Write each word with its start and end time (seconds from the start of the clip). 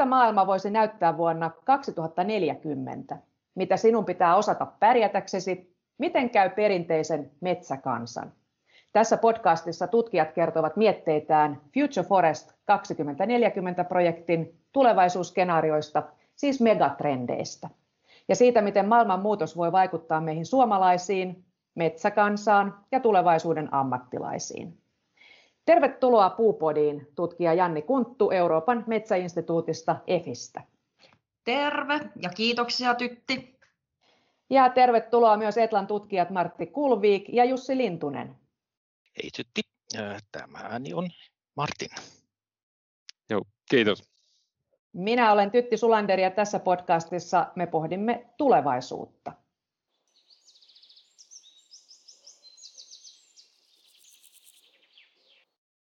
Miltä 0.00 0.08
maailma 0.08 0.46
voisi 0.46 0.70
näyttää 0.70 1.16
vuonna 1.16 1.50
2040? 1.64 3.18
Mitä 3.54 3.76
sinun 3.76 4.04
pitää 4.04 4.36
osata 4.36 4.66
pärjätäksesi? 4.66 5.76
Miten 5.98 6.30
käy 6.30 6.50
perinteisen 6.50 7.30
metsäkansan? 7.40 8.32
Tässä 8.92 9.16
podcastissa 9.16 9.86
tutkijat 9.86 10.32
kertovat 10.32 10.76
mietteitään 10.76 11.60
Future 11.74 12.08
Forest 12.08 12.50
2040-projektin 12.50 14.54
tulevaisuusskenaarioista, 14.72 16.02
siis 16.36 16.60
megatrendeistä, 16.60 17.68
ja 18.28 18.36
siitä, 18.36 18.62
miten 18.62 18.88
maailman 18.88 19.20
muutos 19.20 19.56
voi 19.56 19.72
vaikuttaa 19.72 20.20
meihin 20.20 20.46
suomalaisiin, 20.46 21.44
metsäkansaan 21.74 22.78
ja 22.92 23.00
tulevaisuuden 23.00 23.74
ammattilaisiin. 23.74 24.79
Tervetuloa 25.64 26.30
Puupodiin, 26.30 27.08
tutkija 27.14 27.54
Janni 27.54 27.82
Kunttu 27.82 28.30
Euroopan 28.30 28.84
metsäinstituutista 28.86 29.96
EFistä. 30.06 30.62
Terve 31.44 32.00
ja 32.22 32.28
kiitoksia 32.28 32.94
Tytti. 32.94 33.60
Ja 34.50 34.68
tervetuloa 34.68 35.36
myös 35.36 35.58
Etlan 35.58 35.86
tutkijat 35.86 36.30
Martti 36.30 36.66
Kulviik 36.66 37.24
ja 37.28 37.44
Jussi 37.44 37.76
Lintunen. 37.76 38.36
Hei 39.16 39.30
Tytti, 39.36 39.60
tämä 40.32 40.58
ääni 40.58 40.94
on 40.94 41.10
Martin. 41.56 41.88
Joo, 43.30 43.42
kiitos. 43.70 44.10
Minä 44.92 45.32
olen 45.32 45.50
Tytti 45.50 45.76
Sulander 45.76 46.20
ja 46.20 46.30
tässä 46.30 46.58
podcastissa 46.58 47.46
me 47.54 47.66
pohdimme 47.66 48.26
tulevaisuutta. 48.36 49.32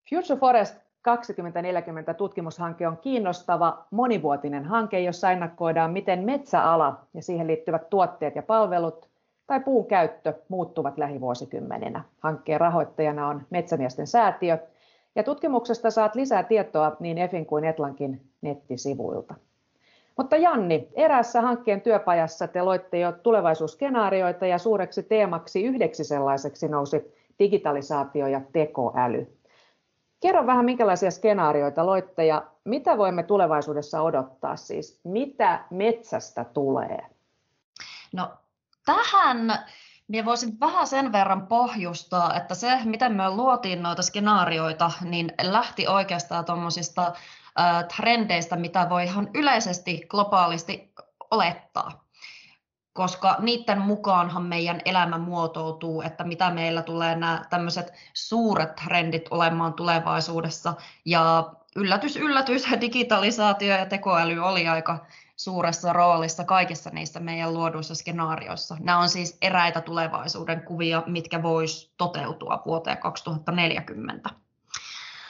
Future 0.09 0.40
Forest 0.40 0.78
2040 1.02 2.14
tutkimushanke 2.14 2.88
on 2.88 2.98
kiinnostava 2.98 3.86
monivuotinen 3.92 4.66
hanke, 4.66 5.00
jossa 5.00 5.32
ennakoidaan, 5.32 5.92
miten 5.92 6.23
metsäala 6.23 7.06
ja 7.14 7.22
siihen 7.22 7.48
liittyvät 7.48 7.90
tuotteet 7.90 8.36
ja 8.36 8.44
palvelut 8.44 9.09
tai 9.48 9.59
puun 9.59 9.86
käyttö 9.86 10.34
muuttuvat 10.50 10.98
lähivuosikymmeninä. 10.98 12.04
Hankkeen 12.20 12.62
rahoittajana 12.62 13.28
on 13.28 13.42
Metsämiesten 13.50 14.08
säätiö, 14.08 14.58
ja 15.16 15.24
tutkimuksesta 15.24 15.92
saat 15.92 16.16
lisää 16.16 16.44
tietoa 16.44 16.96
niin 17.00 17.18
EFin 17.18 17.46
kuin 17.46 17.64
Etlankin 17.64 18.22
nettisivuilta. 18.42 19.36
Mutta 20.18 20.36
Janni, 20.36 20.90
eräässä 20.94 21.42
hankkeen 21.42 21.81
työpajassa 21.81 22.48
te 22.48 22.62
loitte 22.62 23.00
jo 23.00 23.12
tulevaisuusskenaarioita 23.12 24.46
ja 24.46 24.58
suureksi 24.58 25.04
teemaksi 25.04 25.64
yhdeksi 25.64 26.04
sellaiseksi 26.04 26.68
nousi 26.68 27.14
digitalisaatio 27.40 28.28
ja 28.28 28.42
tekoäly. 28.54 29.28
Kerro 30.23 30.45
vähän, 30.47 30.66
minkälaisia 30.66 31.11
skenaarioita 31.11 31.85
loitte 31.85 32.25
ja 32.25 32.43
mitä 32.63 32.97
voimme 32.97 33.23
tulevaisuudessa 33.23 34.02
odottaa 34.02 34.55
siis? 34.55 34.99
Mitä 35.03 35.66
metsästä 35.69 36.43
tulee? 36.43 36.99
No 38.13 38.31
tähän 38.85 39.66
minä 40.07 40.25
voisin 40.25 40.59
vähän 40.59 40.88
sen 40.88 41.11
verran 41.11 41.47
pohjustaa, 41.47 42.35
että 42.35 42.55
se, 42.55 42.79
miten 42.83 43.11
me 43.13 43.29
luotiin 43.29 43.83
noita 43.83 44.01
skenaarioita, 44.01 44.91
niin 45.01 45.33
lähti 45.41 45.88
oikeastaan 45.88 46.45
tuommoisista 46.45 47.13
trendeistä, 47.95 48.55
mitä 48.55 48.89
voi 48.89 49.03
ihan 49.03 49.29
yleisesti 49.33 50.05
globaalisti 50.09 50.94
olettaa 51.31 52.03
koska 52.94 53.35
niiden 53.40 53.81
mukaanhan 53.81 54.44
meidän 54.44 54.81
elämä 54.85 55.18
muotoutuu, 55.18 56.01
että 56.01 56.23
mitä 56.23 56.51
meillä 56.51 56.81
tulee 56.81 57.16
nämä 57.16 57.45
tämmöiset 57.50 57.94
suuret 58.13 58.75
trendit 58.75 59.25
olemaan 59.31 59.73
tulevaisuudessa. 59.73 60.73
Ja 61.06 61.53
yllätys, 61.75 62.16
yllätys, 62.18 62.68
digitalisaatio 62.81 63.78
ja 63.78 63.85
tekoäly 63.85 64.40
oli 64.40 64.68
aika 64.68 65.06
suuressa 65.35 65.94
roolissa 65.94 66.44
kaikissa 66.44 66.90
niissä 66.90 67.19
meidän 67.19 67.53
luoduissa 67.53 67.95
skenaarioissa. 67.95 68.78
Nämä 68.79 69.00
on 69.00 69.09
siis 69.09 69.38
eräitä 69.41 69.81
tulevaisuuden 69.81 70.62
kuvia, 70.62 71.03
mitkä 71.06 71.44
vois 71.44 71.94
toteutua 71.97 72.62
vuoteen 72.66 72.97
2040. 72.97 74.29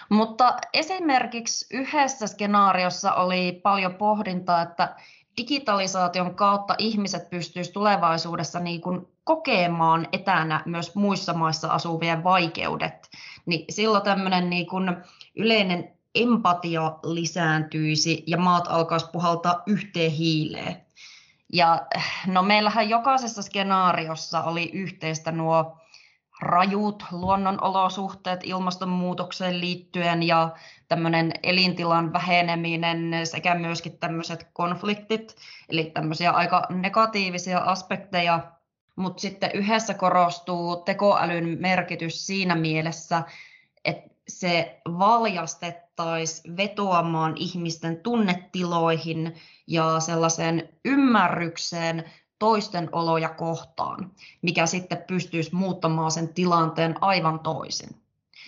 Mutta 0.09 0.57
esimerkiksi 0.73 1.77
yhdessä 1.77 2.27
skenaariossa 2.27 3.13
oli 3.13 3.59
paljon 3.63 3.95
pohdintaa, 3.95 4.61
että 4.61 4.95
digitalisaation 5.37 6.35
kautta 6.35 6.75
ihmiset 6.77 7.29
pystyisivät 7.29 7.73
tulevaisuudessa 7.73 8.59
niin 8.59 8.81
kuin 8.81 9.07
kokemaan 9.23 10.07
etänä 10.11 10.63
myös 10.65 10.95
muissa 10.95 11.33
maissa 11.33 11.67
asuvien 11.67 12.23
vaikeudet, 12.23 13.09
niin 13.45 13.65
silloin 13.69 14.03
tämmöinen 14.03 14.49
niin 14.49 14.67
kuin 14.67 14.97
yleinen 15.35 15.93
empatia 16.15 16.93
lisääntyisi 17.03 18.23
ja 18.27 18.37
maat 18.37 18.67
alkaisi 18.67 19.09
puhaltaa 19.11 19.63
yhteen 19.65 20.11
hiileen. 20.11 20.85
Ja 21.53 21.85
no 22.27 22.43
meillähän 22.43 22.89
jokaisessa 22.89 23.41
skenaariossa 23.41 24.43
oli 24.43 24.69
yhteistä 24.73 25.31
nuo 25.31 25.77
rajut 26.41 27.03
luonnonolosuhteet 27.11 28.39
ilmastonmuutokseen 28.43 29.61
liittyen 29.61 30.23
ja 30.23 30.49
tämmöinen 30.93 31.31
elintilan 31.43 32.13
väheneminen 32.13 33.11
sekä 33.23 33.55
myöskin 33.55 33.97
tämmöiset 33.97 34.47
konfliktit, 34.53 35.35
eli 35.69 35.83
tämmöisiä 35.83 36.31
aika 36.31 36.67
negatiivisia 36.69 37.59
aspekteja, 37.59 38.51
mutta 38.95 39.21
sitten 39.21 39.51
yhdessä 39.53 39.93
korostuu 39.93 40.75
tekoälyn 40.75 41.57
merkitys 41.59 42.27
siinä 42.27 42.55
mielessä, 42.55 43.23
että 43.85 44.15
se 44.27 44.81
valjastettaisiin 44.85 46.57
vetoamaan 46.57 47.33
ihmisten 47.35 47.97
tunnetiloihin 47.97 49.35
ja 49.67 49.99
sellaiseen 49.99 50.69
ymmärrykseen 50.85 52.03
toisten 52.39 52.89
oloja 52.91 53.29
kohtaan, 53.29 54.11
mikä 54.41 54.65
sitten 54.65 55.03
pystyisi 55.07 55.55
muuttamaan 55.55 56.11
sen 56.11 56.33
tilanteen 56.33 56.95
aivan 57.01 57.39
toisin. 57.39 58.02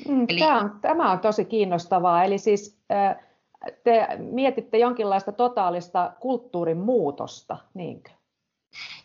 Mm, 0.07 0.25
Eli... 0.29 0.39
tämä, 0.39 0.59
on, 0.59 0.79
tämä 0.81 1.11
on 1.11 1.19
tosi 1.19 1.45
kiinnostavaa. 1.45 2.23
Eli 2.23 2.37
siis 2.37 2.79
te 3.83 4.07
mietitte 4.17 4.77
jonkinlaista 4.77 5.31
totaalista 5.31 6.11
kulttuurin 6.19 6.77
muutosta, 6.77 7.57
niinkö? 7.73 8.11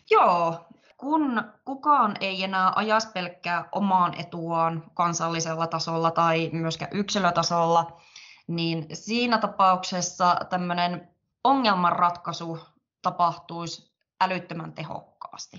Joo, 0.09 0.55
kun 0.97 1.43
kukaan 1.65 2.15
ei 2.19 2.43
enää 2.43 2.73
ajas 2.75 3.05
pelkkää 3.05 3.69
omaan 3.71 4.19
etuaan 4.19 4.83
kansallisella 4.93 5.67
tasolla 5.67 6.11
tai 6.11 6.49
myöskään 6.53 6.91
yksilötasolla, 6.93 8.01
niin 8.47 8.87
siinä 8.93 9.37
tapauksessa 9.37 10.35
tämmöinen 10.49 11.09
ongelmanratkaisu 11.43 12.59
tapahtuisi 13.01 13.91
älyttömän 14.21 14.73
tehokkaasti. 14.73 15.57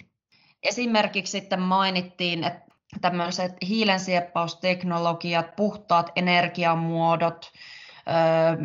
Esimerkiksi 0.62 1.30
sitten 1.30 1.60
mainittiin, 1.60 2.44
että 2.44 2.71
tämmöiset 3.00 3.52
hiilensieppausteknologiat, 3.68 5.56
puhtaat 5.56 6.12
energiamuodot, 6.16 7.52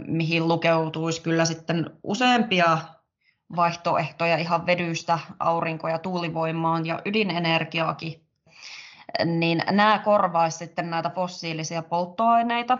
mihin 0.05 0.47
lukeutuisi 0.47 1.21
kyllä 1.21 1.45
sitten 1.45 1.89
useampia 2.03 2.77
vaihtoehtoja 3.55 4.38
ihan 4.38 4.65
vedystä, 4.65 5.19
aurinko- 5.39 5.88
ja 5.88 5.99
tuulivoimaan 5.99 6.85
ja 6.85 6.99
ydinenergiaakin, 7.05 8.21
niin 9.25 9.63
nämä 9.71 9.99
korvaisi 9.99 10.57
sitten 10.57 10.89
näitä 10.89 11.09
fossiilisia 11.09 11.83
polttoaineita. 11.83 12.77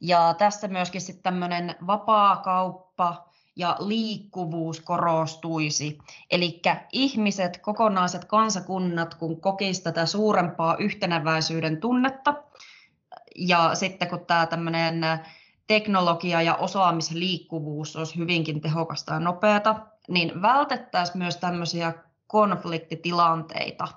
Ja 0.00 0.34
tässä 0.38 0.68
myöskin 0.68 1.00
sitten 1.00 1.22
tämmöinen 1.22 1.74
vapaa 1.86 2.36
kauppa 2.36 3.28
ja 3.56 3.76
liikkuvuus 3.78 4.80
korostuisi. 4.80 5.98
Eli 6.30 6.60
ihmiset, 6.92 7.58
kokonaiset 7.58 8.24
kansakunnat, 8.24 9.14
kun 9.14 9.40
kokisivat 9.40 9.84
tätä 9.84 10.06
suurempaa 10.06 10.76
yhtenäväisyyden 10.76 11.80
tunnetta, 11.80 12.34
ja 13.36 13.74
sitten 13.74 14.08
kun 14.08 14.26
tämä 14.26 14.46
tämmöinen 14.46 15.00
teknologia 15.66 16.42
ja 16.42 16.54
osaamisliikkuvuus 16.54 17.96
olisi 17.96 18.16
hyvinkin 18.16 18.60
tehokasta 18.60 19.14
ja 19.14 19.20
nopeata, 19.20 19.76
niin 20.08 20.42
vältettäisiin 20.42 21.18
myös 21.18 21.36
tämmöisiä 21.36 21.92
konfliktitilanteita, 22.26 23.88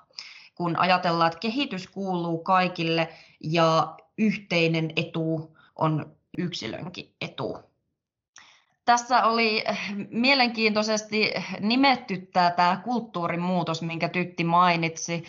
kun 0.56 0.80
ajatellaan, 0.80 1.28
että 1.28 1.40
kehitys 1.40 1.88
kuuluu 1.88 2.38
kaikille 2.38 3.10
ja 3.44 3.96
yhteinen 4.18 4.92
etu 4.96 5.58
on 5.76 6.16
yksilönkin 6.38 7.14
etu. 7.22 7.69
Tässä 8.90 9.24
oli 9.24 9.64
mielenkiintoisesti 10.10 11.32
nimetty 11.60 12.30
tämä 12.34 12.82
kulttuurimuutos, 12.84 13.82
minkä 13.82 14.10
Tytti 14.10 14.44
mainitsi. 14.44 15.24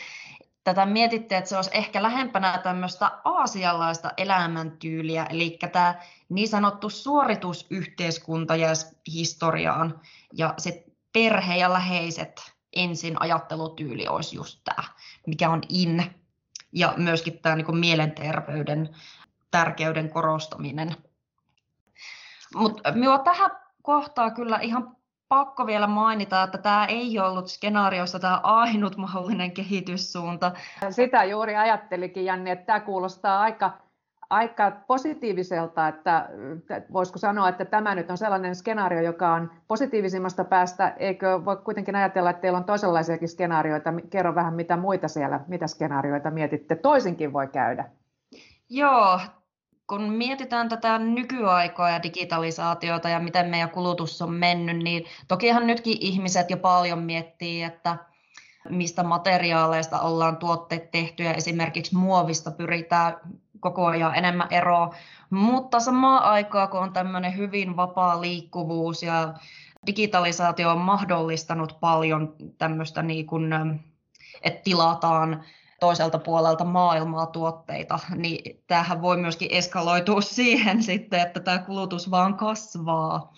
Tätä 0.65 0.87
mietittiin, 0.87 1.39
että 1.39 1.49
se 1.51 1.57
olisi 1.57 1.71
ehkä 1.75 2.03
lähempänä 2.03 2.61
tämmöistä 2.63 3.11
aasialaista 3.25 4.11
elämäntyyliä, 4.17 5.27
eli 5.31 5.59
tämä 5.73 5.95
niin 6.29 6.49
sanottu 6.49 6.91
suoritusyhteiskunta 6.91 8.57
ja 8.57 8.69
historiaan, 9.13 10.01
ja 10.33 10.55
se 10.59 10.85
perhe 11.13 11.57
ja 11.57 11.73
läheiset 11.73 12.53
ensin 12.77 13.23
ajattelutyyli 13.23 14.09
olisi 14.09 14.37
just 14.37 14.61
tämä, 14.65 14.89
mikä 15.27 15.51
on 15.51 15.61
in, 15.69 16.05
ja 16.73 16.95
myöskin 16.97 17.39
tämä 17.39 17.57
niin 17.57 17.77
mielenterveyden 17.77 18.89
tärkeyden 19.51 20.11
korostaminen. 20.11 20.97
Mutta 22.55 22.93
minua 22.93 23.19
tähän 23.19 23.51
kohtaa 23.83 24.31
kyllä 24.31 24.59
ihan 24.59 24.97
pakko 25.29 25.67
vielä 25.67 25.87
mainita, 25.87 26.43
että 26.43 26.59
tämä 26.59 26.87
ei 26.87 27.19
ollut 27.19 27.49
skenaariossa 27.49 28.19
tämä 28.19 28.41
ainut 28.43 28.97
mahdollinen 28.97 29.53
kehityssuunta. 29.53 30.53
Sitä 30.91 31.25
juuri 31.25 31.57
ajattelikin 31.57 32.25
Janni, 32.25 32.51
että 32.51 32.67
tämä 32.67 32.81
kuulostaa 32.81 33.41
aika, 33.41 33.73
aika 34.31 34.73
positiiviselta, 34.87 35.89
että 35.89 36.29
voisiko 36.93 37.19
sanoa, 37.19 37.49
että 37.49 37.65
tämä 37.65 37.95
nyt 37.95 38.11
on 38.11 38.19
sellainen 38.19 38.55
skenaario, 38.55 39.01
joka 39.01 39.33
on 39.33 39.51
positiivisimmasta 39.69 40.45
päästä, 40.45 40.95
eikö 40.97 41.45
voi 41.45 41.57
kuitenkin 41.57 41.97
ajatella, 41.97 42.31
että 42.31 42.41
teillä 42.41 42.59
on 42.59 42.65
toisenlaisiakin 42.65 43.29
skenaarioita, 43.29 43.93
kerro 44.11 44.35
vähän 44.35 44.55
mitä 44.55 44.77
muita 44.77 45.09
siellä, 45.09 45.41
mitä 45.49 45.67
skenaarioita 45.67 46.31
mietitte, 46.31 46.77
toisinkin 46.77 47.33
voi 47.33 47.49
käydä. 47.49 47.85
Joo, 48.69 49.21
kun 49.91 50.03
mietitään 50.03 50.69
tätä 50.69 50.99
nykyaikaa 50.99 51.91
ja 51.91 52.03
digitalisaatiota 52.03 53.09
ja 53.09 53.21
miten 53.21 53.47
meidän 53.47 53.71
kulutus 53.71 54.23
on 54.23 54.33
mennyt, 54.33 54.77
niin 54.77 55.05
tokihan 55.29 55.67
nytkin 55.67 55.97
ihmiset 56.01 56.51
jo 56.51 56.57
paljon 56.57 56.99
miettii, 56.99 57.63
että 57.63 57.97
mistä 58.69 59.03
materiaaleista 59.03 60.01
ollaan 60.01 60.37
tuotteet 60.37 60.91
tehty 60.91 61.23
ja 61.23 61.35
esimerkiksi 61.35 61.97
muovista 61.97 62.51
pyritään 62.51 63.17
koko 63.61 63.87
ajan 63.87 64.15
enemmän 64.15 64.49
eroa, 64.51 64.95
mutta 65.31 65.81
samaan 65.81 66.23
aikaan, 66.23 66.69
kun 66.69 66.81
on 66.81 66.93
tämmöinen 66.93 67.37
hyvin 67.37 67.77
vapaa 67.77 68.21
liikkuvuus 68.21 69.03
ja 69.03 69.35
digitalisaatio 69.87 70.71
on 70.71 70.79
mahdollistanut 70.79 71.77
paljon 71.81 72.35
tämmöistä, 72.59 73.03
niin 73.03 73.27
kuin, 73.27 73.53
että 74.43 74.63
tilataan 74.63 75.45
toiselta 75.81 76.19
puolelta 76.19 76.65
maailmaa 76.65 77.27
tuotteita, 77.27 77.99
niin 78.15 78.63
tämähän 78.67 79.03
voi 79.03 79.17
myöskin 79.17 79.49
eskaloitua 79.51 80.21
siihen 80.39 80.83
sitten, 80.83 81.21
että 81.21 81.41
tämä 81.41 81.59
kulutus 81.59 82.11
vaan 82.11 82.37
kasvaa, 82.37 83.35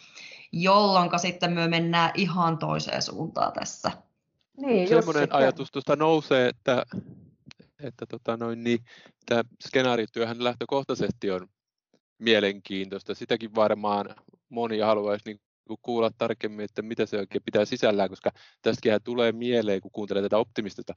jolloin 0.52 1.10
sitten 1.16 1.52
me 1.52 1.68
mennään 1.68 2.10
ihan 2.14 2.58
toiseen 2.58 3.02
suuntaan 3.02 3.52
tässä. 3.52 3.90
Niin, 4.56 4.88
Semmoinen 4.88 5.34
ajatus 5.34 5.70
tuosta 5.70 5.96
nousee, 5.96 6.48
että, 6.48 6.86
että 7.82 8.06
tota 8.06 8.36
noin, 8.36 8.64
niin, 8.64 8.78
tämä 9.26 9.42
skenaarityöhän 9.66 10.44
lähtökohtaisesti 10.44 11.30
on 11.30 11.48
mielenkiintoista. 12.18 13.14
Sitäkin 13.14 13.54
varmaan 13.54 14.06
moni 14.48 14.78
haluaisi 14.78 15.22
niin 15.26 15.40
kuulla 15.82 16.10
tarkemmin, 16.18 16.64
että 16.64 16.82
mitä 16.82 17.06
se 17.06 17.18
oikein 17.18 17.42
pitää 17.44 17.64
sisällään, 17.64 18.08
koska 18.08 18.30
tästäkin 18.62 18.92
tulee 19.04 19.32
mieleen, 19.32 19.80
kun 19.80 19.90
kuuntelee 19.90 20.22
tätä 20.22 20.38
optimistista 20.38 20.94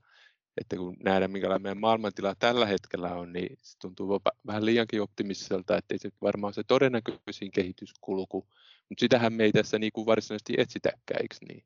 että 0.57 0.75
kun 0.75 0.97
nähdään, 1.03 1.31
minkälainen 1.31 1.61
meidän 1.61 1.79
maailmantila 1.79 2.35
tällä 2.35 2.65
hetkellä 2.65 3.07
on, 3.07 3.33
niin 3.33 3.57
se 3.61 3.77
tuntuu 3.79 4.21
vähän 4.47 4.65
liiankin 4.65 5.01
optimistiselta, 5.01 5.77
että 5.77 5.93
ei 5.93 5.99
se 5.99 6.09
varmaan 6.21 6.53
se 6.53 6.63
todennäköisin 6.63 7.51
kehityskulku, 7.51 8.47
mutta 8.89 8.99
sitähän 8.99 9.33
me 9.33 9.43
ei 9.43 9.51
tässä 9.51 9.79
niin 9.79 9.91
kuin 9.93 10.05
varsinaisesti 10.05 10.53
etsitäkään, 10.57 11.21
eikö 11.21 11.35
niin? 11.47 11.63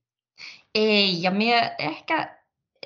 Ei, 0.75 1.23
ja 1.23 1.31
mie 1.31 1.75
ehkä 1.79 2.39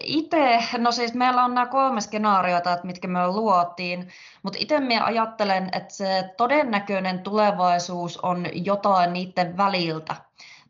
itse, 0.04 0.64
no 0.78 0.92
siis 0.92 1.14
meillä 1.14 1.46
on 1.46 1.54
nämä 1.54 1.66
kolme 1.66 2.02
skenaariota, 2.02 2.74
että 2.74 2.88
mitkä 2.88 3.08
me 3.08 3.28
luotiin, 3.28 4.08
mutta 4.44 4.60
itse 4.62 4.80
minä 4.80 5.06
ajattelen, 5.06 5.70
että 5.72 5.94
se 5.94 6.34
todennäköinen 6.38 7.20
tulevaisuus 7.20 8.18
on 8.18 8.46
jotain 8.54 9.14
niiden 9.14 9.58
väliltä. 9.58 10.16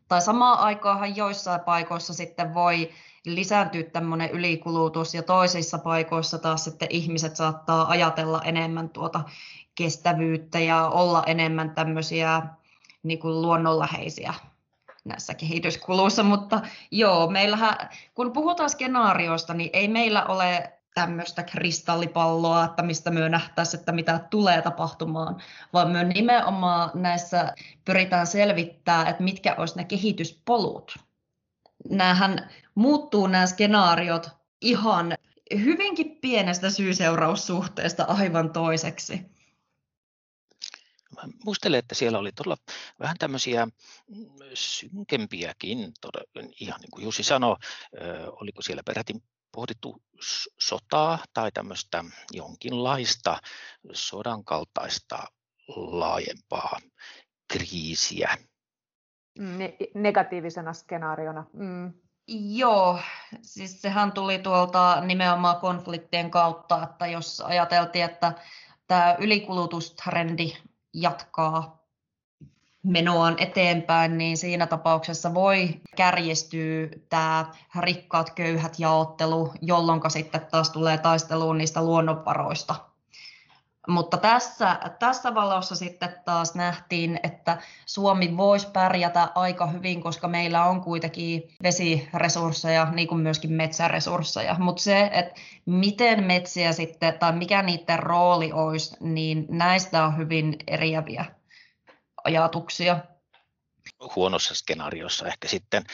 Tai 0.08 0.20
samaan 0.20 0.58
aikaan 0.58 1.16
joissain 1.16 1.60
paikoissa 1.60 2.14
sitten 2.14 2.54
voi 2.54 2.90
lisääntyä 3.26 3.82
tämmöinen 3.82 4.30
ylikulutus 4.30 5.14
ja 5.14 5.22
toisissa 5.22 5.78
paikoissa 5.78 6.38
taas 6.38 6.64
sitten 6.64 6.88
ihmiset 6.90 7.36
saattaa 7.36 7.88
ajatella 7.88 8.42
enemmän 8.42 8.88
tuota 8.88 9.20
kestävyyttä 9.74 10.58
ja 10.58 10.88
olla 10.88 11.22
enemmän 11.26 11.70
tämmöisiä 11.70 12.42
niin 13.02 13.18
kuin 13.18 13.42
luonnonläheisiä 13.42 14.34
näissä 15.04 15.34
kehityskuluissa, 15.34 16.22
mutta 16.22 16.60
joo, 16.90 17.30
meillähän, 17.30 17.88
kun 18.14 18.32
puhutaan 18.32 18.70
skenaarioista, 18.70 19.54
niin 19.54 19.70
ei 19.72 19.88
meillä 19.88 20.24
ole 20.24 20.72
tämmöistä 20.94 21.42
kristallipalloa, 21.42 22.64
että 22.64 22.82
mistä 22.82 23.10
me 23.10 23.28
nähtäisiin, 23.28 23.78
että 23.80 23.92
mitä 23.92 24.20
tulee 24.30 24.62
tapahtumaan, 24.62 25.36
vaan 25.72 25.90
me 25.90 26.04
nimenomaan 26.04 26.90
näissä 26.94 27.54
pyritään 27.84 28.26
selvittämään, 28.26 29.06
että 29.06 29.22
mitkä 29.22 29.54
olisi 29.58 29.76
ne 29.76 29.84
kehityspolut. 29.84 30.98
Nämähän 31.90 32.50
muuttuu 32.74 33.26
nämä 33.26 33.46
skenaariot 33.46 34.28
ihan 34.60 35.18
hyvinkin 35.54 36.16
pienestä 36.20 36.70
syy-seuraussuhteesta 36.70 38.04
aivan 38.04 38.52
toiseksi. 38.52 39.20
Mä 41.16 41.22
muistelen, 41.44 41.78
että 41.78 41.94
siellä 41.94 42.18
oli 42.18 42.32
todella 42.32 42.56
vähän 43.00 43.18
tämmöisiä 43.18 43.68
synkempiäkin, 44.54 45.92
ihan 46.60 46.80
niin 46.80 46.90
kuin 46.90 47.04
Jussi 47.04 47.22
sanoi, 47.22 47.56
oliko 48.40 48.62
siellä 48.62 48.82
peräti 48.86 49.14
pohdittu 49.52 50.02
sotaa 50.58 51.18
tai 51.34 51.52
tämmöistä 51.52 52.04
jonkinlaista 52.32 53.40
sodan 53.92 54.44
kaltaista 54.44 55.24
laajempaa 55.76 56.80
kriisiä. 57.52 58.38
Ne- 59.38 59.76
negatiivisena 59.94 60.72
skenaariona. 60.72 61.44
Mm. 61.52 61.92
Joo, 62.28 62.98
siis 63.42 63.82
sehän 63.82 64.12
tuli 64.12 64.38
tuolta 64.38 65.00
nimenomaan 65.00 65.56
konfliktien 65.56 66.30
kautta, 66.30 66.82
että 66.82 67.06
jos 67.06 67.40
ajateltiin, 67.40 68.04
että 68.04 68.32
tämä 68.86 69.16
ylikulutustrendi 69.18 70.52
jatkaa 70.94 71.84
menoaan 72.82 73.36
eteenpäin, 73.38 74.18
niin 74.18 74.36
siinä 74.36 74.66
tapauksessa 74.66 75.34
voi 75.34 75.80
kärjestyä 75.96 76.88
tämä 77.08 77.46
rikkaat 77.78 78.30
köyhät 78.30 78.78
jaottelu, 78.78 79.52
jolloin 79.62 80.00
sitten 80.08 80.46
taas 80.50 80.70
tulee 80.70 80.98
taisteluun 80.98 81.58
niistä 81.58 81.84
luonnonvaroista. 81.84 82.74
Mutta 83.88 84.16
tässä, 84.16 84.80
tässä 84.98 85.34
valossa 85.34 85.76
sitten 85.76 86.14
taas 86.24 86.54
nähtiin, 86.54 87.20
että 87.22 87.62
Suomi 87.86 88.36
voisi 88.36 88.66
pärjätä 88.72 89.28
aika 89.34 89.66
hyvin, 89.66 90.02
koska 90.02 90.28
meillä 90.28 90.64
on 90.64 90.80
kuitenkin 90.80 91.42
vesiresursseja, 91.62 92.90
niin 92.92 93.08
kuin 93.08 93.20
myöskin 93.20 93.52
metsäresursseja. 93.52 94.56
Mutta 94.58 94.82
se, 94.82 95.10
että 95.12 95.40
miten 95.66 96.24
metsiä 96.24 96.72
sitten, 96.72 97.18
tai 97.18 97.32
mikä 97.32 97.62
niiden 97.62 97.98
rooli 97.98 98.52
olisi, 98.52 98.96
niin 99.00 99.46
näistä 99.48 100.04
on 100.04 100.16
hyvin 100.16 100.56
eriäviä 100.66 101.24
ajatuksia. 102.24 102.98
Huonossa 104.16 104.54
skenaariossa 104.54 105.26
ehkä 105.26 105.48
sitten 105.48 105.84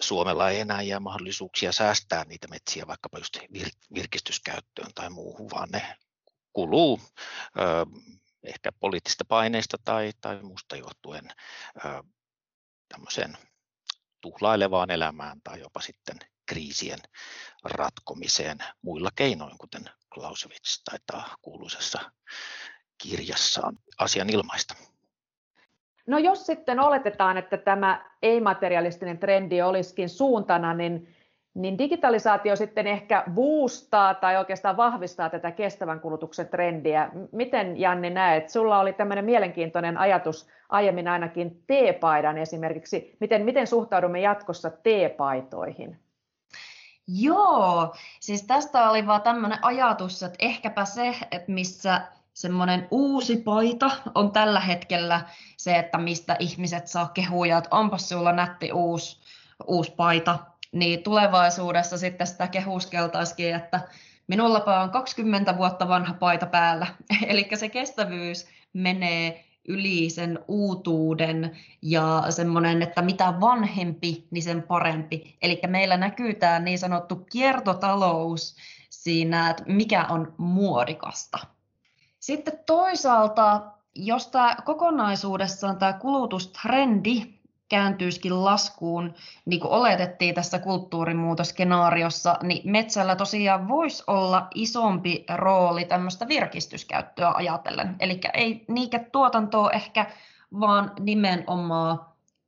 Suomella 0.00 0.50
ei 0.50 0.60
enää 0.60 0.82
jää 0.82 1.00
mahdollisuuksia 1.00 1.72
säästää 1.72 2.24
niitä 2.24 2.48
metsiä 2.48 2.86
vaikkapa 2.86 3.18
just 3.18 3.38
virkistyskäyttöön 3.94 4.90
tai 4.94 5.10
muuhun, 5.10 5.50
vaan 5.50 5.68
ne 5.72 5.96
kuluu 6.56 7.00
ehkä 8.42 8.72
poliittisista 8.72 9.24
paineista 9.28 9.76
tai, 9.84 10.12
tai 10.20 10.42
muusta 10.42 10.76
johtuen 10.76 11.28
tämmöiseen 12.88 13.38
tuhlailevaan 14.20 14.90
elämään 14.90 15.40
tai 15.44 15.60
jopa 15.60 15.80
sitten 15.80 16.16
kriisien 16.46 16.98
ratkomiseen 17.64 18.58
muilla 18.82 19.10
keinoin, 19.14 19.58
kuten 19.58 19.84
Clausewitz 20.14 20.82
taitaa 20.90 21.36
kuuluisessa 21.42 22.10
kirjassaan 22.98 23.78
asian 23.98 24.30
ilmaista. 24.30 24.74
No 26.06 26.18
jos 26.18 26.46
sitten 26.46 26.80
oletetaan, 26.80 27.36
että 27.36 27.56
tämä 27.56 28.10
ei-materialistinen 28.22 29.18
trendi 29.18 29.62
olisikin 29.62 30.08
suuntana, 30.08 30.74
niin 30.74 31.15
niin 31.56 31.78
digitalisaatio 31.78 32.56
sitten 32.56 32.86
ehkä 32.86 33.24
boostaa 33.34 34.14
tai 34.14 34.36
oikeastaan 34.36 34.76
vahvistaa 34.76 35.30
tätä 35.30 35.50
kestävän 35.50 36.00
kulutuksen 36.00 36.48
trendiä. 36.48 37.10
Miten 37.32 37.80
Janni 37.80 38.10
näet? 38.10 38.50
Sulla 38.50 38.80
oli 38.80 38.92
tämmöinen 38.92 39.24
mielenkiintoinen 39.24 39.98
ajatus 39.98 40.48
aiemmin 40.68 41.08
ainakin 41.08 41.62
T-paidan 41.66 42.38
esimerkiksi. 42.38 43.16
Miten, 43.20 43.44
miten 43.44 43.66
suhtaudumme 43.66 44.20
jatkossa 44.20 44.70
T-paitoihin? 44.70 45.98
Joo, 47.08 47.94
siis 48.20 48.42
tästä 48.42 48.90
oli 48.90 49.06
vaan 49.06 49.22
tämmöinen 49.22 49.58
ajatus, 49.62 50.22
että 50.22 50.36
ehkäpä 50.38 50.84
se, 50.84 51.16
että 51.30 51.52
missä 51.52 52.00
semmoinen 52.34 52.88
uusi 52.90 53.36
paita 53.36 53.90
on 54.14 54.32
tällä 54.32 54.60
hetkellä 54.60 55.20
se, 55.56 55.78
että 55.78 55.98
mistä 55.98 56.36
ihmiset 56.38 56.86
saa 56.86 57.10
kehuja, 57.14 57.58
että 57.58 57.76
onpas 57.76 58.08
sulla 58.08 58.32
nätti 58.32 58.72
uusi, 58.72 59.20
uusi 59.66 59.92
paita, 59.96 60.38
niin 60.72 61.02
tulevaisuudessa 61.02 61.98
sitten 61.98 62.26
sitä 62.26 62.48
kehuskeltaisikin, 62.48 63.54
että 63.54 63.80
minullapa 64.26 64.80
on 64.80 64.90
20 64.90 65.56
vuotta 65.56 65.88
vanha 65.88 66.14
paita 66.14 66.46
päällä. 66.46 66.86
Eli 67.28 67.48
se 67.54 67.68
kestävyys 67.68 68.46
menee 68.72 69.44
yli 69.68 70.10
sen 70.10 70.38
uutuuden 70.48 71.56
ja 71.82 72.22
semmoinen, 72.30 72.82
että 72.82 73.02
mitä 73.02 73.34
vanhempi, 73.40 74.26
niin 74.30 74.42
sen 74.42 74.62
parempi. 74.62 75.36
Eli 75.42 75.60
meillä 75.66 75.96
näkyy 75.96 76.34
tämä 76.34 76.58
niin 76.58 76.78
sanottu 76.78 77.16
kiertotalous 77.16 78.56
siinä, 78.90 79.50
että 79.50 79.62
mikä 79.66 80.04
on 80.04 80.34
muodikasta. 80.38 81.38
Sitten 82.18 82.58
toisaalta 82.66 83.76
jos 83.96 84.26
tämä 84.26 84.56
kokonaisuudessaan 84.64 85.76
tämä 85.76 85.92
kulutustrendi 85.92 87.35
kääntyisikin 87.68 88.44
laskuun, 88.44 89.14
niin 89.44 89.60
kuin 89.60 89.72
oletettiin 89.72 90.34
tässä 90.34 90.58
kulttuurimuutoskenaariossa, 90.58 92.38
niin 92.42 92.70
metsällä 92.70 93.16
tosiaan 93.16 93.68
voisi 93.68 94.04
olla 94.06 94.46
isompi 94.54 95.24
rooli 95.34 95.84
tämmöistä 95.84 96.28
virkistyskäyttöä 96.28 97.32
ajatellen. 97.34 97.96
Eli 98.00 98.20
ei 98.34 98.64
niinkään 98.68 99.06
tuotantoa 99.12 99.70
ehkä, 99.70 100.06
vaan 100.60 100.92
nimenomaan 101.00 102.00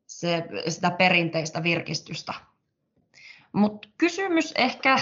se, 0.07 0.49
sitä 0.69 0.91
perinteistä 0.91 1.63
virkistystä. 1.63 2.35
Mutta 3.53 3.89
kysymys 3.99 4.53
ehkä 4.57 4.99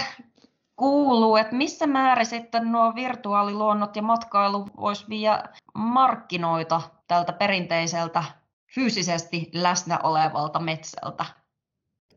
kuuluu, 0.75 1.35
että 1.35 1.55
missä 1.55 1.87
määrin 1.87 2.25
sitten 2.25 2.71
nuo 2.71 2.95
virtuaaliluonnot 2.95 3.95
ja 3.95 4.01
matkailu 4.01 4.67
voisi 4.77 5.05
viedä 5.09 5.43
markkinoita 5.73 6.81
tältä 7.07 7.33
perinteiseltä 7.33 8.23
fyysisesti 8.75 9.49
läsnä 9.53 9.99
olevalta 9.99 10.59
metsältä. 10.59 11.25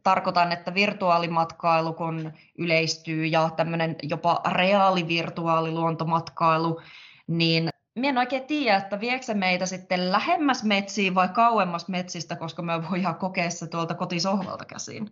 Tarkoitan, 0.02 0.52
että 0.52 0.74
virtuaalimatkailu 0.74 1.92
kun 1.92 2.32
yleistyy 2.58 3.26
ja 3.26 3.50
tämmöinen 3.56 3.96
jopa 4.02 4.40
reaalivirtuaaliluontomatkailu, 4.52 6.80
niin 7.26 7.70
Minä 7.94 8.08
en 8.08 8.18
oikein 8.18 8.46
tiedä, 8.46 8.76
että 8.76 9.00
viekö 9.00 9.24
se 9.24 9.34
meitä 9.34 9.66
sitten 9.66 10.12
lähemmäs 10.12 10.64
metsiin 10.64 11.14
vai 11.14 11.28
kauemmas 11.28 11.88
metsistä, 11.88 12.36
koska 12.36 12.62
me 12.62 12.90
voidaan 12.90 13.14
kokea 13.14 13.50
se 13.50 13.66
tuolta 13.66 13.94
kotisohvalta 13.94 14.64
käsin. 14.64 15.10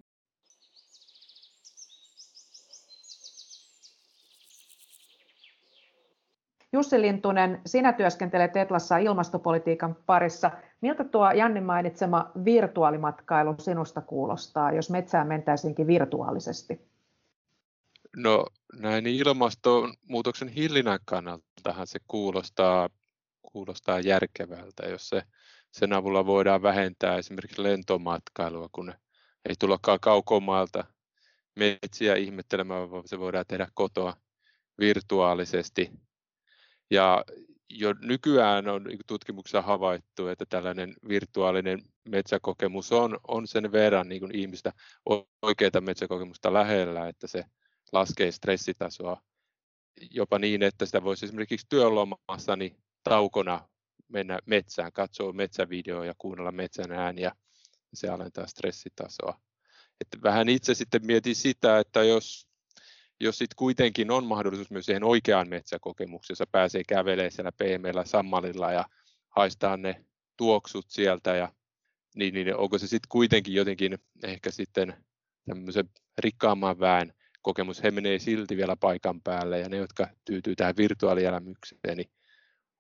Jussi 6.79 7.01
Lintunen, 7.01 7.61
sinä 7.67 7.93
työskentelet 7.93 8.53
Tetlassa 8.53 8.99
ilmastopolitiikan 8.99 9.97
parissa. 10.07 10.51
Miltä 10.81 11.05
tuo 11.05 11.31
Jannin 11.31 11.63
mainitsema 11.63 12.31
virtuaalimatkailu 12.45 13.55
sinusta 13.59 14.01
kuulostaa, 14.01 14.73
jos 14.73 14.91
metsään 14.91 15.27
mentäisiinkin 15.27 15.87
virtuaalisesti? 15.87 16.81
No 18.17 18.47
näin 18.73 19.07
ilmastonmuutoksen 19.07 20.49
hillinnän 20.49 20.99
kannaltahan 21.05 21.87
se 21.87 21.99
kuulostaa, 22.09 22.89
kuulostaa 23.43 24.01
järkevältä, 24.01 24.87
jos 24.87 25.09
se, 25.09 25.23
sen 25.71 25.93
avulla 25.93 26.27
voidaan 26.27 26.63
vähentää 26.63 27.17
esimerkiksi 27.17 27.63
lentomatkailua, 27.63 28.69
kun 28.73 28.95
ei 29.49 29.55
tullakaan 29.59 30.01
kaukomaalta 30.01 30.85
metsiä 31.57 32.15
ihmettelemään, 32.15 32.91
vaan 32.91 33.09
se 33.09 33.19
voidaan 33.19 33.45
tehdä 33.49 33.69
kotoa 33.75 34.17
virtuaalisesti 34.79 36.08
ja 36.91 37.25
jo 37.71 37.95
nykyään 38.01 38.69
on 38.69 38.85
niin 38.85 38.99
tutkimuksessa 39.07 39.63
havaittu, 39.63 40.29
että 40.29 40.47
tällainen 40.49 40.95
virtuaalinen 41.09 41.83
metsäkokemus 42.09 42.93
on, 42.93 43.19
on 43.29 43.47
sen 43.47 43.73
verran 43.73 44.09
niin 44.09 44.21
kuin 44.21 44.37
ihmistä 44.37 44.73
oikeaa 45.43 45.81
metsäkokemusta 45.81 46.53
lähellä, 46.53 47.09
että 47.09 47.27
se 47.27 47.45
laskee 47.93 48.33
stressitasoa 48.33 49.23
jopa 50.11 50.39
niin, 50.39 50.63
että 50.63 50.87
sitä 50.87 51.05
voisi 51.05 51.27
esimerkiksi 51.27 51.67
työlomassa 51.69 52.57
niin 52.57 52.77
taukona 53.05 53.69
mennä 54.09 54.39
metsään, 54.47 54.93
katsoa 54.93 55.33
metsävideoa 55.33 56.05
ja 56.05 56.15
kuunnella 56.19 56.53
metsän 56.53 56.93
ääniä. 56.93 57.33
Se 57.95 58.09
alentaa 58.09 58.47
stressitasoa. 58.47 59.41
Että 60.01 60.19
vähän 60.23 60.49
itse 60.49 60.75
sitten 60.75 61.07
mietin 61.07 61.37
sitä, 61.37 61.79
että 61.79 62.05
jos 62.05 62.48
jos 63.21 63.39
sitten 63.39 63.57
kuitenkin 63.57 64.11
on 64.11 64.27
mahdollisuus 64.27 64.71
myös 64.71 64.87
siihen 64.87 65.05
oikeaan 65.05 65.49
metsäkokemukseen, 65.49 66.33
jossa 66.33 66.47
pääsee 66.53 66.83
kävelemään 66.89 67.31
siellä 67.31 67.53
pehmeällä 67.53 68.05
sammalilla 68.05 68.73
ja 68.73 68.85
haistaa 69.29 69.77
ne 69.77 70.05
tuoksut 70.37 70.87
sieltä, 70.89 71.37
ja, 71.37 71.53
niin, 72.15 72.35
niin 72.35 72.57
onko 72.57 72.79
se 72.79 72.87
sitten 72.87 73.09
kuitenkin 73.09 73.55
jotenkin 73.55 73.99
ehkä 74.25 74.51
sitten 74.51 75.05
tämmöisen 75.49 75.89
rikkaamman 76.19 76.81
väen 76.81 77.13
kokemus, 77.43 77.83
he 77.83 77.91
menee 77.91 78.19
silti 78.19 78.57
vielä 78.57 78.77
paikan 78.77 79.23
päälle, 79.23 79.59
ja 79.59 79.69
ne, 79.69 79.77
jotka 79.77 80.09
tyytyy 80.25 80.57
tähän 80.57 80.77
virtuaalielämykseen, 80.77 81.97
niin 81.97 82.11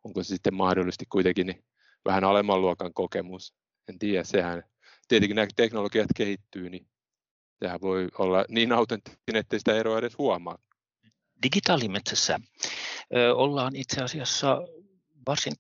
onko 0.04 0.22
se 0.22 0.28
sitten 0.28 0.54
mahdollisesti 0.54 1.06
kuitenkin 1.06 1.46
niin 1.46 1.64
vähän 2.04 2.24
alemman 2.24 2.60
luokan 2.60 2.94
kokemus. 2.94 3.54
En 3.88 3.98
tiedä, 3.98 4.24
sehän 4.24 4.62
tietenkin 5.08 5.34
nämä 5.34 5.46
teknologiat 5.56 6.08
kehittyy, 6.16 6.70
niin 6.70 6.86
sehän 7.62 7.80
voi 7.80 8.08
olla 8.18 8.44
niin 8.48 8.72
autenttinen, 8.72 9.40
että 9.40 9.58
sitä 9.58 9.74
eroa 9.76 9.98
edes 9.98 10.18
huomaa. 10.18 10.58
Digitaalimetsässä 11.42 12.40
ö, 13.16 13.34
ollaan 13.34 13.76
itse 13.76 14.02
asiassa 14.02 14.58
varsin 15.26 15.52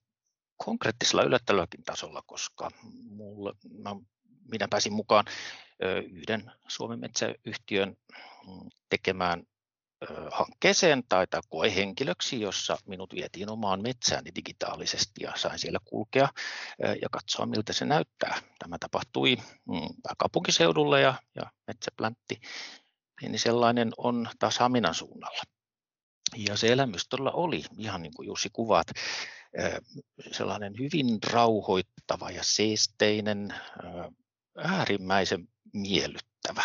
konkreettisella 0.56 1.22
yllättävälläkin 1.22 1.84
tasolla, 1.84 2.22
koska 2.26 2.70
mulle, 3.10 3.52
mä, 3.78 3.96
minä 4.52 4.68
pääsin 4.70 4.92
mukaan 4.92 5.24
ö, 5.84 5.98
yhden 5.98 6.52
Suomen 6.68 7.00
metsäyhtiön 7.00 7.96
mm, 8.46 8.70
tekemään 8.88 9.42
hankkeeseen 10.32 11.02
tai, 11.08 11.26
tai 11.26 11.40
koehenkilöksi, 11.48 12.40
jossa 12.40 12.78
minut 12.86 13.14
vietiin 13.14 13.50
omaan 13.50 13.82
metsääni 13.82 14.30
digitaalisesti 14.34 15.22
ja 15.22 15.32
sain 15.36 15.58
siellä 15.58 15.78
kulkea 15.84 16.28
ja 17.02 17.08
katsoa, 17.10 17.46
miltä 17.46 17.72
se 17.72 17.84
näyttää. 17.84 18.38
Tämä 18.58 18.76
tapahtui 18.80 19.36
mm, 19.64 19.88
kaupunkiseudulla 20.18 20.98
ja, 20.98 21.14
ja 21.34 21.42
metsäpläntti, 21.66 22.40
niin 23.22 23.38
sellainen 23.38 23.90
on 23.96 24.28
taas 24.38 24.58
Haminan 24.58 24.94
suunnalla. 24.94 25.42
Ja 26.36 26.56
se 26.56 26.72
elämys 26.72 27.08
todella 27.08 27.30
oli, 27.32 27.64
ihan 27.78 28.02
niin 28.02 28.14
kuin 28.14 28.26
Jussi 28.26 28.50
kuvaat, 28.52 28.86
sellainen 30.32 30.74
hyvin 30.78 31.18
rauhoittava 31.32 32.30
ja 32.30 32.42
seesteinen, 32.44 33.54
äärimmäisen 34.56 35.48
miellyttävä 35.72 36.62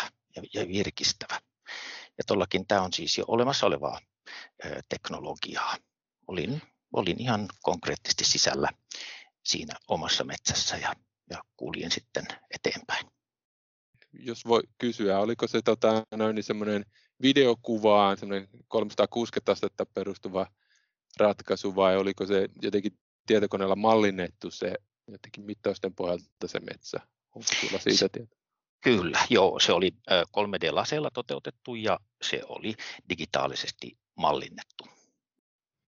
ja 0.54 0.68
virkistävä. 0.68 1.40
Ja 2.18 2.24
tuollakin 2.26 2.66
tämä 2.66 2.82
on 2.82 2.92
siis 2.92 3.18
jo 3.18 3.24
olemassa 3.28 3.66
olevaa 3.66 4.00
teknologiaa. 4.88 5.76
Olin, 6.26 6.62
olin 6.92 7.20
ihan 7.20 7.48
konkreettisesti 7.62 8.24
sisällä 8.24 8.68
siinä 9.44 9.74
omassa 9.88 10.24
metsässä 10.24 10.76
ja, 10.76 10.92
ja 11.30 11.42
kuljen 11.56 11.90
sitten 11.90 12.26
eteenpäin. 12.50 13.06
Jos 14.12 14.44
voi 14.44 14.62
kysyä, 14.78 15.18
oliko 15.18 15.46
se 15.46 15.62
tota, 15.62 16.02
noin 16.14 16.34
niin 16.34 16.44
semmoinen 16.44 16.84
videokuvaan, 17.22 18.16
semmoinen 18.16 18.48
360 18.68 19.52
astetta 19.52 19.86
perustuva 19.86 20.46
ratkaisu 21.16 21.76
vai 21.76 21.96
oliko 21.96 22.26
se 22.26 22.48
jotenkin 22.62 22.98
tietokoneella 23.26 23.76
mallinnettu 23.76 24.50
se 24.50 24.74
jotenkin 25.08 25.44
mittausten 25.44 25.94
pohjalta 25.94 26.46
se 26.48 26.60
metsä? 26.60 27.00
Onko 27.34 27.48
sinulla 27.60 27.78
siitä 27.78 28.08
tietoa? 28.08 28.43
Kyllä, 28.84 29.18
joo, 29.30 29.58
se 29.60 29.72
oli 29.72 29.90
3D-laseella 30.10 31.10
toteutettu 31.14 31.74
ja 31.74 32.00
se 32.22 32.40
oli 32.48 32.74
digitaalisesti 33.08 33.98
mallinnettu. 34.14 34.84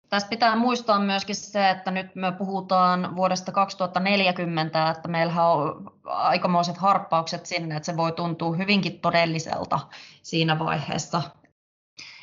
Tästä 0.09 0.31
pitää 0.31 0.57
muistaa 0.57 1.01
myöskin 1.01 1.37
se, 1.37 1.71
että 1.71 1.91
nyt 1.91 2.15
me 2.15 2.33
puhutaan 2.33 3.17
vuodesta 3.17 3.53
2040, 3.53 4.91
että 4.91 5.09
meillä 5.09 5.47
on 5.47 5.93
aikamoiset 6.05 6.77
harppaukset 6.77 7.47
sinne, 7.47 7.77
että 7.77 7.87
se 7.87 7.97
voi 7.97 8.13
tuntua 8.13 8.57
hyvinkin 8.57 9.01
todelliselta 9.01 9.81
siinä 10.23 10.59
vaiheessa. 10.59 11.23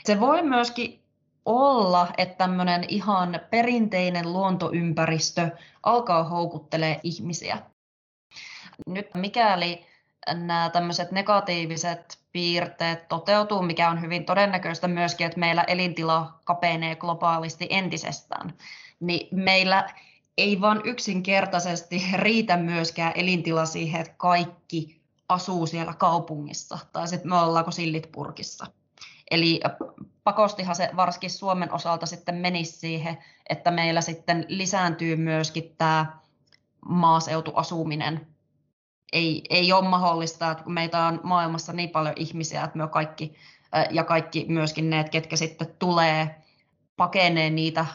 Se 0.03 0.19
voi 0.19 0.41
myöskin 0.41 1.03
olla, 1.45 2.07
että 2.17 2.37
tämmöinen 2.37 2.85
ihan 2.87 3.39
perinteinen 3.49 4.33
luontoympäristö 4.33 5.49
alkaa 5.83 6.23
houkuttelee 6.23 6.99
ihmisiä. 7.03 7.61
Nyt 8.87 9.07
mikäli 9.13 9.88
nämä 10.33 10.69
tämmöiset 10.73 11.11
negatiiviset 11.11 12.19
piirteet 12.31 13.07
toteutuu, 13.07 13.61
mikä 13.61 13.89
on 13.89 14.01
hyvin 14.01 14.25
todennäköistä 14.25 14.87
myöskin, 14.87 15.27
että 15.27 15.39
meillä 15.39 15.63
elintila 15.63 16.39
kapenee 16.43 16.95
globaalisti 16.95 17.67
entisestään, 17.69 18.53
niin 18.99 19.27
meillä 19.31 19.89
ei 20.37 20.61
vaan 20.61 20.81
yksinkertaisesti 20.83 22.05
riitä 22.13 22.57
myöskään 22.57 23.13
elintila 23.15 23.65
siihen, 23.65 24.01
että 24.01 24.13
kaikki 24.17 25.01
asuu 25.29 25.67
siellä 25.67 25.93
kaupungissa, 25.93 26.79
tai 26.93 27.07
sitten 27.07 27.29
me 27.29 27.37
ollaanko 27.37 27.71
sillit 27.71 28.11
purkissa. 28.11 28.65
Eli 29.31 29.59
pakostihan 30.23 30.75
se 30.75 30.89
varsinkin 30.95 31.29
Suomen 31.29 31.73
osalta 31.73 32.05
sitten 32.05 32.35
menisi 32.35 32.79
siihen, 32.79 33.17
että 33.49 33.71
meillä 33.71 34.01
sitten 34.01 34.45
lisääntyy 34.47 35.15
myöskin 35.15 35.75
tämä 35.77 36.05
maaseutuasuminen 36.85 38.27
ei, 39.13 39.41
ei 39.49 39.73
ole 39.73 39.87
mahdollista, 39.87 40.51
että 40.51 40.63
kun 40.63 40.73
meitä 40.73 41.05
on 41.05 41.19
maailmassa 41.23 41.73
niin 41.73 41.89
paljon 41.89 42.13
ihmisiä, 42.17 42.63
että 42.63 42.77
me 42.77 42.87
kaikki 42.87 43.35
ja 43.91 44.03
kaikki 44.03 44.45
myöskin 44.47 44.89
ne, 44.89 45.03
ketkä 45.03 45.35
sitten 45.35 45.75
tulee 45.79 46.35
pakenee 46.97 47.49
niitä 47.49 47.85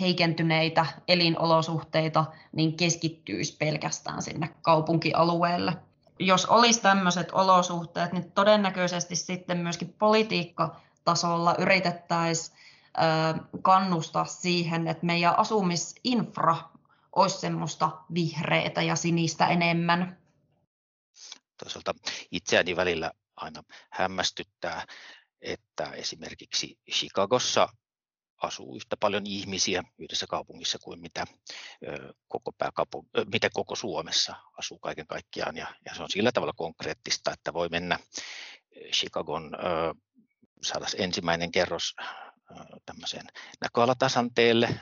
heikentyneitä 0.00 0.86
elinolosuhteita, 1.08 2.24
niin 2.52 2.76
keskittyisi 2.76 3.56
pelkästään 3.56 4.22
sinne 4.22 4.48
kaupunkialueelle. 4.62 5.72
Jos 6.18 6.46
olisi 6.46 6.82
tämmöiset 6.82 7.28
olosuhteet, 7.32 8.12
niin 8.12 8.32
todennäköisesti 8.32 9.16
sitten 9.16 9.58
myöskin 9.58 9.94
politiikkatasolla 9.98 11.54
yritettäisiin 11.58 12.56
kannustaa 13.62 14.24
siihen, 14.24 14.88
että 14.88 15.06
meidän 15.06 15.38
asumisinfra 15.38 16.56
olisi 17.16 17.40
semmoista 17.40 17.90
vihreitä 18.14 18.82
ja 18.82 18.96
sinistä 18.96 19.46
enemmän 19.46 20.19
Toisaalta 21.60 21.94
itseäni 22.30 22.76
välillä 22.76 23.12
aina 23.36 23.62
hämmästyttää, 23.90 24.86
että 25.40 25.84
esimerkiksi 25.84 26.78
Chicagossa 26.90 27.68
asuu 28.42 28.76
yhtä 28.76 28.96
paljon 29.00 29.26
ihmisiä 29.26 29.82
yhdessä 29.98 30.26
kaupungissa 30.26 30.78
kuin 30.78 31.00
mitä 31.00 31.24
koko, 32.28 32.52
pääkaupunki, 32.52 33.10
mitä 33.32 33.50
koko 33.52 33.76
Suomessa 33.76 34.36
asuu 34.58 34.78
kaiken 34.78 35.06
kaikkiaan. 35.06 35.56
Ja, 35.56 35.74
ja 35.84 35.94
se 35.94 36.02
on 36.02 36.10
sillä 36.10 36.32
tavalla 36.32 36.52
konkreettista, 36.52 37.32
että 37.32 37.52
voi 37.52 37.68
mennä 37.68 37.98
Chicagon 38.92 39.50
saada 40.62 40.86
ensimmäinen 40.96 41.52
kerros 41.52 41.94
tämmöiseen 42.86 43.26
näköalatasanteelle 43.60 44.80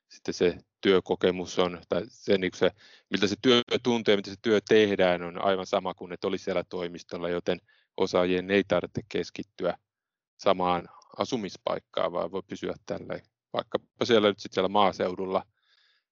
sitten 0.09 0.33
se 0.33 0.57
työkokemus 0.81 1.59
on, 1.59 1.81
tai 1.89 2.03
se, 2.07 2.37
niin 2.37 2.51
se, 2.55 2.71
miltä 3.09 3.27
se 3.27 3.35
työ 3.41 3.61
tuntee, 3.83 4.15
miten 4.15 4.33
se 4.33 4.39
työ 4.41 4.59
tehdään, 4.69 5.21
on 5.21 5.41
aivan 5.41 5.65
sama 5.65 5.93
kuin 5.93 6.13
että 6.13 6.27
olisi 6.27 6.43
siellä 6.43 6.63
toimistolla, 6.63 7.29
joten 7.29 7.61
osaajien 7.97 8.51
ei 8.51 8.63
tarvitse 8.67 9.01
keskittyä 9.09 9.77
samaan 10.37 10.89
asumispaikkaan, 11.17 12.11
vaan 12.11 12.31
voi 12.31 12.41
pysyä 12.47 12.73
tällä 12.85 13.19
vaikkapa 13.53 14.05
siellä 14.05 14.27
nyt 14.27 14.39
sitten 14.39 14.55
siellä 14.55 14.69
maaseudulla. 14.69 15.43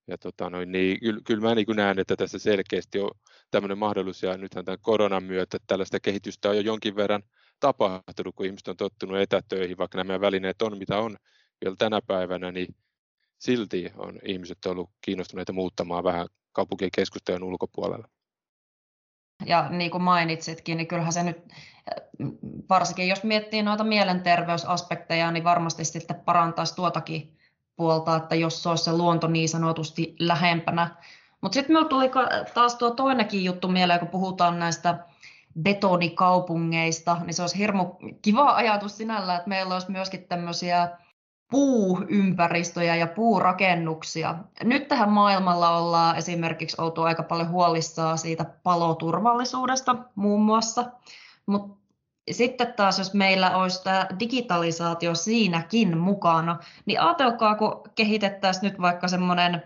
Ja 0.07 0.17
tota 0.17 0.49
noin, 0.49 0.71
niin 0.71 0.99
kyllä, 0.99 1.21
kyllä 1.25 1.41
mä 1.41 1.55
niin 1.55 1.67
näen, 1.75 1.99
että 1.99 2.15
tässä 2.15 2.39
selkeästi 2.39 2.99
on 2.99 3.11
tämmöinen 3.51 3.77
mahdollisuus, 3.77 4.23
ja 4.23 4.37
nythän 4.37 4.65
tämän 4.65 4.79
koronan 4.81 5.23
myötä 5.23 5.57
tällaista 5.67 5.99
kehitystä 5.99 6.49
on 6.49 6.55
jo 6.55 6.61
jonkin 6.61 6.95
verran 6.95 7.23
tapahtunut, 7.59 8.35
kun 8.35 8.45
ihmiset 8.45 8.67
on 8.67 8.77
tottunut 8.77 9.17
etätöihin, 9.17 9.77
vaikka 9.77 9.97
nämä 9.97 10.21
välineet 10.21 10.61
on 10.61 10.77
mitä 10.77 10.99
on 10.99 11.17
vielä 11.65 11.75
tänä 11.75 12.01
päivänä, 12.07 12.51
niin 12.51 12.75
silti 13.37 13.91
on 13.95 14.19
ihmiset 14.25 14.65
ollut 14.65 14.89
kiinnostuneita 15.01 15.53
muuttamaan 15.53 16.03
vähän 16.03 16.27
kaupunkien 16.51 16.91
keskustojen 16.95 17.43
ulkopuolella. 17.43 18.07
Ja 19.45 19.69
niin 19.69 19.91
kuin 19.91 20.03
mainitsitkin, 20.03 20.77
niin 20.77 20.87
kyllähän 20.87 21.13
se 21.13 21.23
nyt, 21.23 21.53
varsinkin 22.69 23.07
jos 23.07 23.23
miettii 23.23 23.63
noita 23.63 23.83
mielenterveysaspekteja, 23.83 25.31
niin 25.31 25.43
varmasti 25.43 25.85
sitten 25.85 26.15
parantaisi 26.15 26.75
tuotakin 26.75 27.37
puolta, 27.75 28.15
että 28.15 28.35
jos 28.35 28.63
se 28.63 28.69
olisi 28.69 28.83
se 28.83 28.93
luonto 28.93 29.27
niin 29.27 29.49
sanotusti 29.49 30.15
lähempänä. 30.19 30.95
Mutta 31.41 31.53
sitten 31.53 31.71
minulle 31.73 31.89
tuli 31.89 32.11
taas 32.53 32.75
tuo 32.75 32.91
toinenkin 32.91 33.43
juttu 33.43 33.67
mieleen, 33.67 33.99
kun 33.99 34.07
puhutaan 34.07 34.59
näistä 34.59 34.99
betonikaupungeista, 35.61 37.17
niin 37.25 37.33
se 37.33 37.41
olisi 37.41 37.57
hirmu 37.57 37.85
kiva 38.21 38.55
ajatus 38.55 38.97
sinällä, 38.97 39.35
että 39.35 39.49
meillä 39.49 39.73
olisi 39.73 39.91
myöskin 39.91 40.23
tämmöisiä 40.23 40.89
puuympäristöjä 41.51 42.95
ja 42.95 43.07
puurakennuksia. 43.07 44.35
Nyt 44.63 44.87
tähän 44.87 45.09
maailmalla 45.09 45.77
ollaan 45.77 46.17
esimerkiksi 46.17 46.81
oltu 46.81 47.01
aika 47.01 47.23
paljon 47.23 47.49
huolissaan 47.49 48.17
siitä 48.17 48.45
paloturvallisuudesta 48.63 49.95
muun 50.15 50.41
muassa, 50.41 50.85
mutta 51.45 51.77
sitten 52.31 52.73
taas, 52.73 52.99
jos 52.99 53.13
meillä 53.13 53.57
olisi 53.57 53.83
tämä 53.83 54.07
digitalisaatio 54.19 55.15
siinäkin 55.15 55.97
mukana, 55.97 56.59
niin 56.85 57.01
ajatelkaa, 57.01 57.55
kun 57.55 57.81
kehitettäisiin 57.95 58.63
nyt 58.63 58.81
vaikka 58.81 59.07
semmoinen 59.07 59.63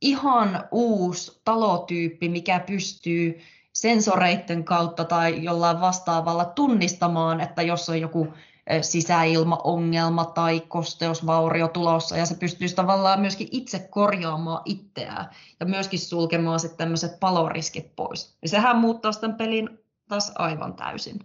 ihan 0.00 0.64
uusi 0.70 1.40
talotyyppi, 1.44 2.28
mikä 2.28 2.60
pystyy 2.60 3.40
sensoreiden 3.72 4.64
kautta 4.64 5.04
tai 5.04 5.44
jollain 5.44 5.80
vastaavalla 5.80 6.44
tunnistamaan, 6.44 7.40
että 7.40 7.62
jos 7.62 7.88
on 7.88 8.00
joku 8.00 8.34
sisäilmaongelma 8.82 10.24
tai 10.24 10.60
kosteusvaurio 10.60 11.68
tulossa 11.68 12.16
ja 12.16 12.26
se 12.26 12.34
pystyisi 12.34 12.74
tavallaan 12.74 13.20
myöskin 13.20 13.48
itse 13.50 13.78
korjaamaan 13.78 14.62
itseään 14.64 15.30
ja 15.60 15.66
myöskin 15.66 15.98
sulkemaan 15.98 16.60
sitten 16.60 16.78
tämmöiset 16.78 17.20
paloriskit 17.20 17.96
pois. 17.96 18.36
Ja 18.42 18.48
sehän 18.48 18.76
muuttaa 18.76 19.12
sitten 19.12 19.34
pelin 19.34 19.78
taas 20.08 20.32
aivan 20.34 20.74
täysin. 20.74 21.18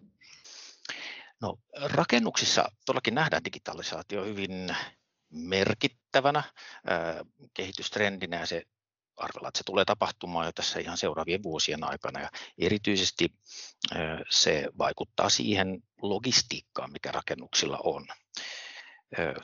No, 1.41 1.57
rakennuksissa 1.81 2.71
todellakin 2.85 3.15
nähdään 3.15 3.45
digitalisaatio 3.45 4.25
hyvin 4.25 4.75
merkittävänä 5.29 6.43
kehitystrendinä 7.53 8.39
ja 8.39 8.45
se 8.45 8.63
arvella, 9.23 9.47
että 9.47 9.57
se 9.57 9.63
tulee 9.63 9.85
tapahtumaan 9.85 10.45
jo 10.45 10.51
tässä 10.51 10.79
ihan 10.79 10.97
seuraavien 10.97 11.43
vuosien 11.43 11.83
aikana 11.83 12.19
ja 12.19 12.29
erityisesti 12.57 13.33
se 14.29 14.67
vaikuttaa 14.77 15.29
siihen 15.29 15.83
logistiikkaan, 16.01 16.91
mikä 16.91 17.11
rakennuksilla 17.11 17.79
on 17.83 18.05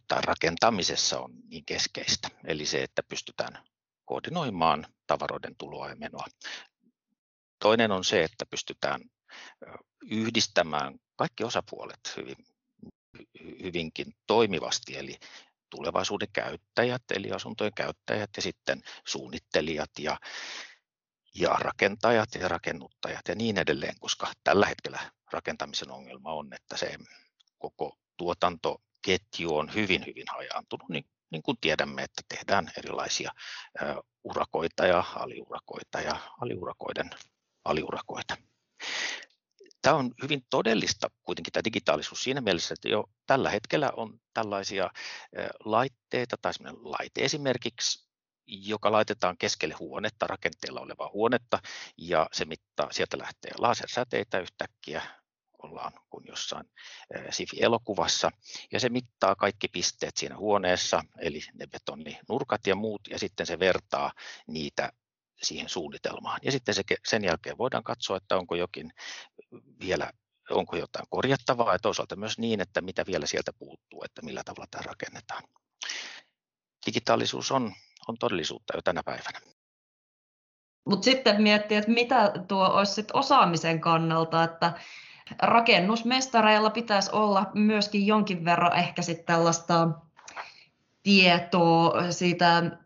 tai 0.07 0.21
rakentamisessa 0.21 1.19
on 1.19 1.31
niin 1.49 1.65
keskeistä. 1.65 2.29
Eli 2.45 2.65
se, 2.65 2.83
että 2.83 3.03
pystytään 3.03 3.63
koordinoimaan 4.05 4.87
tavaroiden 5.07 5.55
tuloa 5.57 5.89
ja 5.89 5.95
menoa. 5.95 6.25
Toinen 7.59 7.91
on 7.91 8.03
se, 8.03 8.23
että 8.23 8.45
pystytään 8.45 9.01
yhdistämään 10.01 10.95
kaikki 11.15 11.43
osapuolet 11.43 11.99
hyvin, 12.17 12.35
hyvinkin 13.63 14.13
toimivasti, 14.27 14.97
eli 14.97 15.19
tulevaisuuden 15.69 16.27
käyttäjät, 16.33 17.03
eli 17.15 17.31
asuntojen 17.31 17.73
käyttäjät 17.75 18.29
ja 18.35 18.41
sitten 18.41 18.81
suunnittelijat 19.07 19.91
ja, 19.99 20.17
ja 21.35 21.49
rakentajat 21.49 22.29
ja 22.35 22.47
rakennuttajat 22.47 23.27
ja 23.27 23.35
niin 23.35 23.57
edelleen, 23.57 23.95
koska 23.99 24.31
tällä 24.43 24.65
hetkellä 24.65 24.99
rakentamisen 25.31 25.91
ongelma 25.91 26.33
on, 26.33 26.53
että 26.53 26.77
se 26.77 26.97
koko 27.57 27.97
tuotantoketju 28.17 29.57
on 29.57 29.73
hyvin, 29.73 30.05
hyvin 30.05 30.25
hajaantunut, 30.31 30.89
niin, 30.89 31.05
niin 31.31 31.43
kuin 31.43 31.57
tiedämme, 31.61 32.03
että 32.03 32.21
tehdään 32.29 32.71
erilaisia 32.77 33.31
urakoita 34.23 34.85
ja 34.85 35.03
aliurakoita 35.15 36.01
ja 36.01 36.19
aliurakoiden 36.41 37.09
aliurakoita 37.65 38.37
tämä 39.81 39.95
on 39.95 40.11
hyvin 40.23 40.45
todellista 40.49 41.09
kuitenkin 41.23 41.51
tämä 41.51 41.63
digitaalisuus 41.63 42.23
siinä 42.23 42.41
mielessä, 42.41 42.73
että 42.73 42.89
jo 42.89 43.09
tällä 43.27 43.49
hetkellä 43.49 43.91
on 43.97 44.19
tällaisia 44.33 44.89
laitteita 45.65 46.35
tai 46.41 46.51
laite 46.81 47.25
esimerkiksi, 47.25 48.09
joka 48.47 48.91
laitetaan 48.91 49.37
keskelle 49.37 49.75
huonetta, 49.79 50.27
rakenteella 50.27 50.81
olevaa 50.81 51.09
huonetta, 51.13 51.59
ja 51.97 52.29
se 52.31 52.45
mittaa, 52.45 52.91
sieltä 52.91 53.17
lähtee 53.17 53.51
lasersäteitä 53.57 54.39
yhtäkkiä, 54.39 55.01
ollaan 55.63 55.93
kuin 56.09 56.25
jossain 56.27 56.65
SIFI-elokuvassa, 57.29 58.31
ja 58.71 58.79
se 58.79 58.89
mittaa 58.89 59.35
kaikki 59.35 59.67
pisteet 59.67 60.17
siinä 60.17 60.37
huoneessa, 60.37 61.03
eli 61.19 61.39
ne 61.53 61.67
betoninurkat 61.67 62.67
ja 62.67 62.75
muut, 62.75 63.01
ja 63.09 63.19
sitten 63.19 63.45
se 63.45 63.59
vertaa 63.59 64.11
niitä 64.47 64.91
siihen 65.43 65.69
suunnitelmaan. 65.69 66.39
Ja 66.43 66.51
sitten 66.51 66.75
se, 66.75 66.83
sen 67.07 67.23
jälkeen 67.23 67.57
voidaan 67.57 67.83
katsoa, 67.83 68.17
että 68.17 68.37
onko 68.37 68.55
jokin 68.55 68.93
vielä 69.79 70.11
onko 70.49 70.75
jotain 70.75 71.05
korjattavaa 71.09 71.73
ja 71.73 71.79
toisaalta 71.79 72.15
myös 72.15 72.37
niin, 72.37 72.61
että 72.61 72.81
mitä 72.81 73.05
vielä 73.05 73.25
sieltä 73.25 73.53
puuttuu, 73.53 74.03
että 74.05 74.21
millä 74.21 74.43
tavalla 74.43 74.67
tämä 74.71 74.81
rakennetaan. 74.81 75.43
Digitaalisuus 76.85 77.51
on, 77.51 77.73
on 78.07 78.17
todellisuutta 78.19 78.77
jo 78.77 78.81
tänä 78.81 79.03
päivänä. 79.03 79.39
Mutta 80.85 81.05
sitten 81.05 81.41
miettii, 81.41 81.77
että 81.77 81.91
mitä 81.91 82.33
tuo 82.47 82.67
olisi 82.67 82.93
sit 82.93 83.11
osaamisen 83.13 83.81
kannalta, 83.81 84.43
että 84.43 84.73
rakennusmestareilla 85.41 86.69
pitäisi 86.69 87.09
olla 87.11 87.51
myöskin 87.53 88.07
jonkin 88.07 88.45
verran 88.45 88.75
ehkä 88.75 89.01
sitten 89.01 89.25
tällaista 89.25 89.89
tietoa 91.03 92.11
siitä 92.11 92.77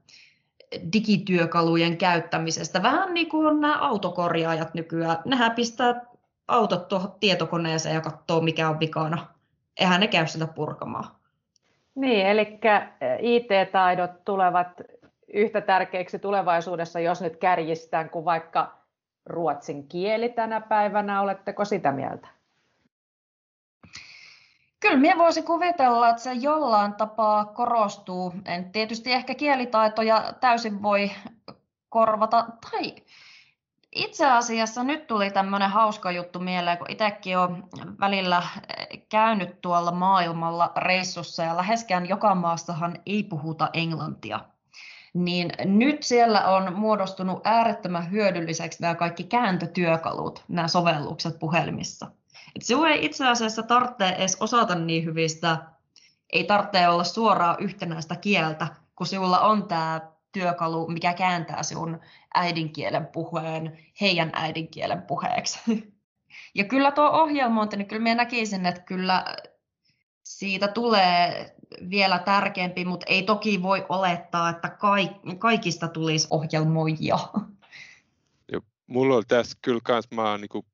digityökalujen 0.94 1.98
käyttämisestä. 1.98 2.84
Vähän 2.84 3.14
niin 3.14 3.30
kuin 3.30 3.62
nämä 3.62 3.80
autokorjaajat 3.80 4.74
nykyään. 4.74 5.18
Nehän 5.26 5.52
pistää 5.52 6.06
autot 6.48 6.88
tuohon 6.88 7.12
tietokoneeseen 7.20 7.96
ja 7.96 8.02
katsoo 8.02 8.42
mikä 8.42 8.70
on 8.70 8.80
vikana. 8.80 9.28
Eihän 9.80 10.00
ne 10.00 10.08
käy 10.08 10.28
sitä 10.28 10.48
purkamaan. 10.48 11.06
Niin, 11.96 12.28
eli 12.28 12.60
IT-taidot 13.20 14.26
tulevat 14.26 14.68
yhtä 15.34 15.62
tärkeiksi 15.62 16.20
tulevaisuudessa, 16.20 17.00
jos 17.00 17.22
nyt 17.22 17.38
kärjistään, 17.38 18.10
kuin 18.10 18.26
vaikka 18.26 18.78
ruotsin 19.26 19.88
kieli 19.88 20.30
tänä 20.30 20.62
päivänä. 20.62 21.22
Oletteko 21.22 21.66
sitä 21.66 21.92
mieltä? 21.92 22.28
Kyllä 24.84 24.98
minä 24.98 25.18
voisin 25.18 25.44
kuvitella, 25.44 26.10
että 26.10 26.22
se 26.22 26.34
jollain 26.34 26.94
tapaa 26.94 27.46
korostuu. 27.46 28.34
En 28.46 28.72
tietysti 28.72 29.12
ehkä 29.12 29.36
kielitaitoja 29.36 30.34
täysin 30.40 30.82
voi 30.82 31.12
korvata, 31.90 32.46
tai 32.72 32.96
itse 33.92 34.26
asiassa 34.26 34.84
nyt 34.84 35.08
tuli 35.08 35.32
tämmöinen 35.32 35.70
hauska 35.70 36.12
juttu 36.12 36.40
mieleen, 36.40 36.78
kun 36.78 36.92
itsekin 36.92 37.38
olen 37.38 37.64
välillä 38.00 38.44
käynyt 39.10 39.62
tuolla 39.62 39.92
maailmalla 39.92 40.72
reissussa 40.78 41.44
ja 41.44 41.58
läheskään 41.58 42.10
joka 42.10 42.36
maastahan 42.36 42.98
ei 43.06 43.24
puhuta 43.24 43.70
englantia. 43.74 44.40
Niin 45.14 45.52
nyt 45.66 46.04
siellä 46.04 46.48
on 46.48 46.74
muodostunut 46.74 47.42
äärettömän 47.48 48.12
hyödylliseksi 48.12 48.82
nämä 48.82 48.96
kaikki 48.96 49.24
kääntötyökalut, 49.24 50.44
nämä 50.48 50.68
sovellukset 50.68 51.40
puhelimissa. 51.40 52.08
Et 52.56 52.62
sinun 52.62 52.88
ei 52.88 53.06
itse 53.06 53.28
asiassa 53.28 53.64
tarvitse 53.64 54.08
edes 54.08 54.38
osata 54.40 54.76
niin 54.76 55.06
hyvistä, 55.06 55.58
ei 56.34 56.44
tarvitse 56.44 56.88
olla 56.88 57.04
suoraa 57.04 57.58
yhtenäistä 57.60 58.16
kieltä, 58.16 58.68
kun 58.96 59.08
sinulla 59.08 59.40
on 59.40 59.68
tämä 59.68 60.02
työkalu, 60.32 60.88
mikä 60.88 61.14
kääntää 61.14 61.64
sinun 61.64 62.00
äidinkielen 62.34 63.08
puheen 63.08 63.78
heidän 64.02 64.32
äidinkielen 64.34 65.02
puheeksi. 65.02 65.60
Ja 66.56 66.64
kyllä 66.64 66.92
tuo 66.92 67.10
ohjelmointi, 67.10 67.78
niin 67.78 67.88
kyllä 67.88 68.02
minä 68.02 68.16
näkisin, 68.16 68.66
että 68.66 68.82
kyllä 68.82 69.26
siitä 70.24 70.68
tulee 70.68 71.56
vielä 71.90 72.20
tärkeämpi, 72.20 72.86
mutta 72.86 73.06
ei 73.10 73.24
toki 73.24 73.62
voi 73.62 73.86
olettaa, 73.90 74.50
että 74.50 74.78
kaikista 75.40 75.88
tulisi 75.88 76.28
ohjelmoijia. 76.32 77.20
Mulla 78.88 79.16
on 79.16 79.24
tässä 79.28 79.58
kyllä 79.62 79.80
kans, 79.84 80.08
mä 80.12 80.38
niin 80.38 80.66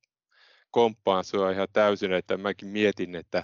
komppaan 0.71 1.23
sua 1.23 1.51
ihan 1.51 1.67
täysin, 1.73 2.13
että 2.13 2.37
mäkin 2.37 2.67
mietin, 2.67 3.15
että, 3.15 3.43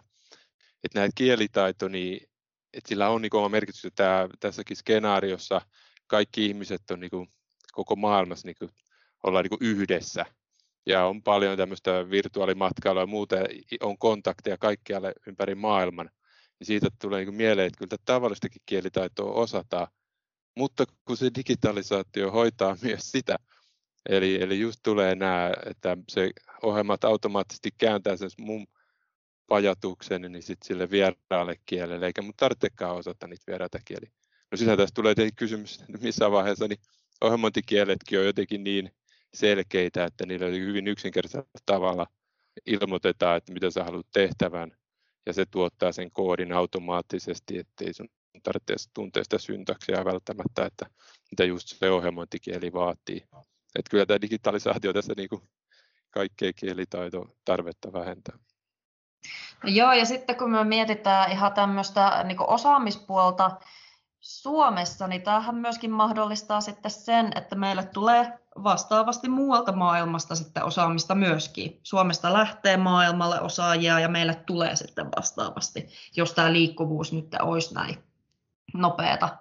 että 0.83 0.99
näitä 0.99 1.13
kielitaito, 1.15 1.87
niin 1.87 2.29
että 2.73 2.89
sillä 2.89 3.09
on 3.09 3.21
niin 3.21 3.35
oma 3.35 3.49
merkitys, 3.49 3.85
että 3.85 4.03
tämä, 4.03 4.29
tässäkin 4.39 4.77
skenaariossa 4.77 5.61
kaikki 6.07 6.45
ihmiset 6.45 6.91
on 6.91 6.99
niin 6.99 7.09
kuin, 7.09 7.27
koko 7.73 7.95
maailmassa 7.95 8.47
niin 8.47 8.55
kuin, 8.59 8.71
ollaan 9.23 9.45
niin 9.45 9.71
yhdessä. 9.71 10.25
Ja 10.85 11.05
on 11.05 11.23
paljon 11.23 11.57
tämmöistä 11.57 12.09
virtuaalimatkailua 12.09 13.01
ja 13.01 13.07
muuta, 13.07 13.35
on 13.83 13.97
kontakteja 13.97 14.57
kaikkialle 14.57 15.13
ympäri 15.27 15.55
maailman. 15.55 16.09
Niin 16.59 16.67
siitä 16.67 16.87
tulee 17.01 17.25
niin 17.25 17.35
mieleen, 17.35 17.67
että 17.67 17.77
kyllä 17.77 17.97
tavallistakin 18.05 18.61
kielitaitoa 18.65 19.31
osataan, 19.31 19.87
mutta 20.55 20.85
kun 21.05 21.17
se 21.17 21.31
digitalisaatio 21.37 22.31
hoitaa 22.31 22.77
myös 22.83 23.11
sitä, 23.11 23.35
eli, 24.09 24.41
eli 24.41 24.59
just 24.59 24.79
tulee 24.83 25.15
nämä, 25.15 25.51
että 25.65 25.97
se 26.09 26.31
ohjelmat 26.63 27.03
automaattisesti 27.03 27.69
kääntää 27.77 28.17
sen 28.17 28.29
mun 28.39 28.67
pajatuksen 29.47 30.21
niin 30.21 30.43
sitten 30.43 30.67
sille 30.67 30.91
vieraalle 30.91 31.55
kielelle, 31.65 32.05
eikä 32.05 32.21
mun 32.21 32.33
tarvitsekaan 32.37 32.95
osata 32.95 33.27
niitä 33.27 33.43
vieraita 33.47 33.79
kieliä. 33.85 34.11
No 34.51 34.57
sitä 34.57 34.77
tästä 34.77 34.95
tulee 34.95 35.15
tietenkin 35.15 35.35
kysymys, 35.35 35.81
että 35.81 35.97
missä 36.07 36.31
vaiheessa 36.31 36.67
niin 36.67 36.79
ohjelmointikieletkin 37.21 38.19
on 38.19 38.25
jotenkin 38.25 38.63
niin 38.63 38.91
selkeitä, 39.33 40.05
että 40.05 40.25
niillä 40.25 40.45
hyvin 40.45 40.87
yksinkertaisella 40.87 41.45
tavalla 41.65 42.07
ilmoitetaan, 42.65 43.37
että 43.37 43.53
mitä 43.53 43.71
sä 43.71 43.83
haluat 43.83 44.07
tehtävän, 44.13 44.71
ja 45.25 45.33
se 45.33 45.45
tuottaa 45.45 45.91
sen 45.91 46.11
koodin 46.11 46.53
automaattisesti, 46.53 47.57
ettei 47.57 47.93
sun 47.93 48.09
tarvitse 48.43 48.89
tuntea 48.93 49.23
sitä 49.23 49.37
syntaksia 49.37 50.05
välttämättä, 50.05 50.65
että 50.65 50.85
mitä 51.31 51.45
just 51.45 51.67
se 51.67 51.91
ohjelmointikieli 51.91 52.73
vaatii. 52.73 53.23
Että 53.75 53.89
kyllä 53.89 54.05
tämä 54.05 54.21
digitalisaatio 54.21 54.93
tässä 54.93 55.13
niin 55.17 55.29
kuin 55.29 55.41
kaikkea 56.11 56.53
kielitaito 56.53 57.25
tarvetta 57.45 57.93
vähentää. 57.93 58.37
No 59.63 59.69
joo, 59.69 59.93
ja 59.93 60.05
sitten 60.05 60.35
kun 60.35 60.51
me 60.51 60.63
mietitään 60.63 61.31
ihan 61.31 61.53
tämmöistä 61.53 62.23
niin 62.23 62.49
osaamispuolta, 62.49 63.51
Suomessa, 64.25 65.07
niin 65.07 65.21
tämähän 65.21 65.55
myöskin 65.55 65.91
mahdollistaa 65.91 66.61
sitten 66.61 66.91
sen, 66.91 67.31
että 67.35 67.55
meille 67.55 67.83
tulee 67.83 68.39
vastaavasti 68.63 69.29
muualta 69.29 69.71
maailmasta 69.71 70.35
sitten 70.35 70.63
osaamista 70.63 71.15
myöskin. 71.15 71.79
Suomesta 71.83 72.33
lähtee 72.33 72.77
maailmalle 72.77 73.41
osaajia 73.41 73.99
ja 73.99 74.07
meille 74.07 74.35
tulee 74.35 74.75
sitten 74.75 75.05
vastaavasti, 75.17 75.87
jos 76.15 76.33
tämä 76.33 76.53
liikkuvuus 76.53 77.13
nyt 77.13 77.35
olisi 77.41 77.73
näin 77.73 78.03
nopeata. 78.73 79.37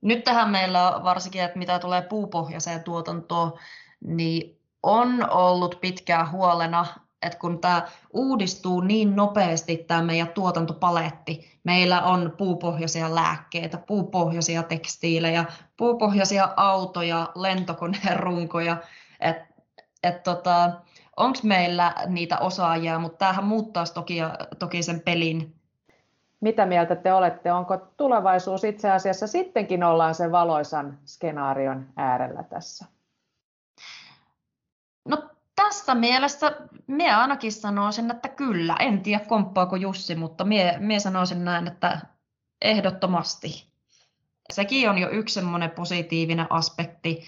Nyt 0.00 0.24
tähän 0.24 0.50
meillä 0.50 1.00
varsinkin, 1.04 1.42
että 1.42 1.58
mitä 1.58 1.78
tulee 1.78 2.02
puupohjaiseen 2.02 2.84
tuotantoon, 2.84 3.58
niin 4.00 4.60
on 4.82 5.30
ollut 5.30 5.78
pitkään 5.80 6.30
huolena 6.30 6.86
että 7.22 7.38
kun 7.38 7.60
tämä 7.60 7.86
uudistuu 8.12 8.80
niin 8.80 9.16
nopeasti, 9.16 9.76
tämä 9.76 10.02
meidän 10.02 10.28
tuotantopaletti, 10.28 11.60
meillä 11.64 12.02
on 12.02 12.34
puupohjaisia 12.38 13.14
lääkkeitä, 13.14 13.78
puupohjaisia 13.78 14.62
tekstiilejä, 14.62 15.44
puupohjaisia 15.76 16.48
autoja, 16.56 17.28
lentokoneen 17.34 18.16
runkoja, 18.16 18.76
että 19.20 19.46
et 20.02 20.22
tota, 20.22 20.70
onko 21.16 21.38
meillä 21.42 21.94
niitä 22.06 22.38
osaajia, 22.38 22.98
mutta 22.98 23.18
tämähän 23.18 23.44
muuttaa 23.44 23.84
toki, 23.94 24.18
toki 24.58 24.82
sen 24.82 25.00
pelin. 25.00 25.55
Mitä 26.40 26.66
mieltä 26.66 26.96
te 26.96 27.12
olette? 27.12 27.52
Onko 27.52 27.76
tulevaisuus 27.76 28.64
itse 28.64 28.90
asiassa 28.90 29.26
sittenkin 29.26 29.84
ollaan 29.84 30.14
sen 30.14 30.32
valoisan 30.32 30.98
skenaarion 31.04 31.86
äärellä 31.96 32.42
tässä? 32.42 32.86
No 35.08 35.30
tässä 35.56 35.94
mielessä 35.94 36.52
minä 36.86 37.20
ainakin 37.20 37.52
sanoisin, 37.52 38.10
että 38.10 38.28
kyllä. 38.28 38.76
En 38.80 39.00
tiedä 39.00 39.24
komppaako 39.24 39.76
Jussi, 39.76 40.14
mutta 40.14 40.44
minä, 40.44 40.74
minä 40.78 41.00
sanoisin 41.00 41.44
näin, 41.44 41.66
että 41.66 42.00
ehdottomasti. 42.62 43.66
Sekin 44.52 44.90
on 44.90 44.98
jo 44.98 45.10
yksi 45.10 45.34
semmoinen 45.34 45.70
positiivinen 45.70 46.46
aspekti. 46.50 47.24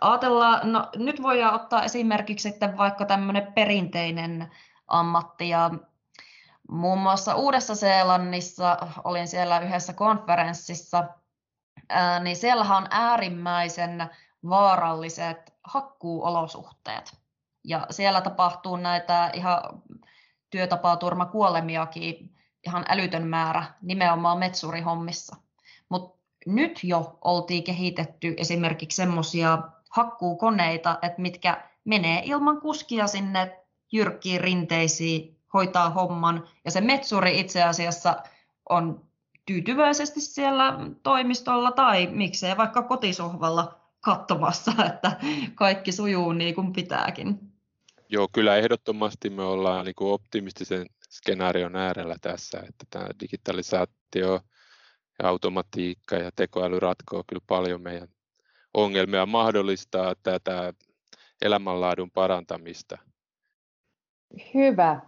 Ajatellaan, 0.00 0.72
no, 0.72 0.88
nyt 0.96 1.22
voidaan 1.22 1.54
ottaa 1.54 1.84
esimerkiksi 1.84 2.48
sitten 2.50 2.76
vaikka 2.76 3.04
tämmöinen 3.04 3.52
perinteinen 3.52 4.50
ammatti 4.88 5.48
ja 5.48 5.70
muun 6.68 6.98
muassa 6.98 7.34
Uudessa-Seelannissa 7.34 8.76
olin 9.04 9.28
siellä 9.28 9.58
yhdessä 9.58 9.92
konferenssissa, 9.92 11.04
niin 12.22 12.36
siellähän 12.36 12.76
on 12.76 12.88
äärimmäisen 12.90 14.10
vaaralliset 14.48 15.54
hakkuuolosuhteet. 15.64 17.16
Ja 17.64 17.86
siellä 17.90 18.20
tapahtuu 18.20 18.76
näitä 18.76 19.30
ihan 19.34 19.60
työtapaturmakuolemiakin 20.50 22.34
ihan 22.66 22.84
älytön 22.88 23.26
määrä 23.26 23.64
nimenomaan 23.82 24.38
metsurihommissa. 24.38 25.36
Mutta 25.88 26.18
nyt 26.46 26.84
jo 26.84 27.18
oltiin 27.24 27.64
kehitetty 27.64 28.34
esimerkiksi 28.36 28.96
semmoisia 28.96 29.58
hakkuukoneita, 29.90 30.98
että 31.02 31.22
mitkä 31.22 31.68
menee 31.84 32.22
ilman 32.24 32.60
kuskia 32.60 33.06
sinne 33.06 33.64
jyrkkiin 33.92 34.40
rinteisiin, 34.40 35.37
hoitaa 35.54 35.90
homman. 35.90 36.48
Ja 36.64 36.70
se 36.70 36.80
metsuri 36.80 37.40
itse 37.40 37.62
asiassa 37.62 38.22
on 38.68 39.08
tyytyväisesti 39.46 40.20
siellä 40.20 40.78
toimistolla 41.02 41.72
tai 41.72 42.06
miksei 42.06 42.56
vaikka 42.56 42.82
kotisohvalla 42.82 43.80
katsomassa, 44.00 44.72
että 44.94 45.12
kaikki 45.54 45.92
sujuu 45.92 46.32
niin 46.32 46.54
kuin 46.54 46.72
pitääkin. 46.72 47.38
Joo, 48.08 48.28
kyllä 48.32 48.56
ehdottomasti 48.56 49.30
me 49.30 49.42
ollaan 49.42 49.84
niin 49.84 49.94
kuin 49.94 50.12
optimistisen 50.12 50.86
skenaarion 51.10 51.76
äärellä 51.76 52.16
tässä, 52.20 52.58
että 52.58 52.86
tämä 52.90 53.08
digitalisaatio 53.20 54.40
ja 55.22 55.28
automatiikka 55.28 56.16
ja 56.16 56.30
tekoäly 56.36 56.80
ratkoo 56.80 57.24
kyllä 57.26 57.42
paljon 57.46 57.82
meidän 57.82 58.08
ongelmia 58.74 59.26
mahdollistaa 59.26 60.14
tätä 60.22 60.72
elämänlaadun 61.42 62.10
parantamista. 62.10 62.98
Hyvä. 64.54 65.00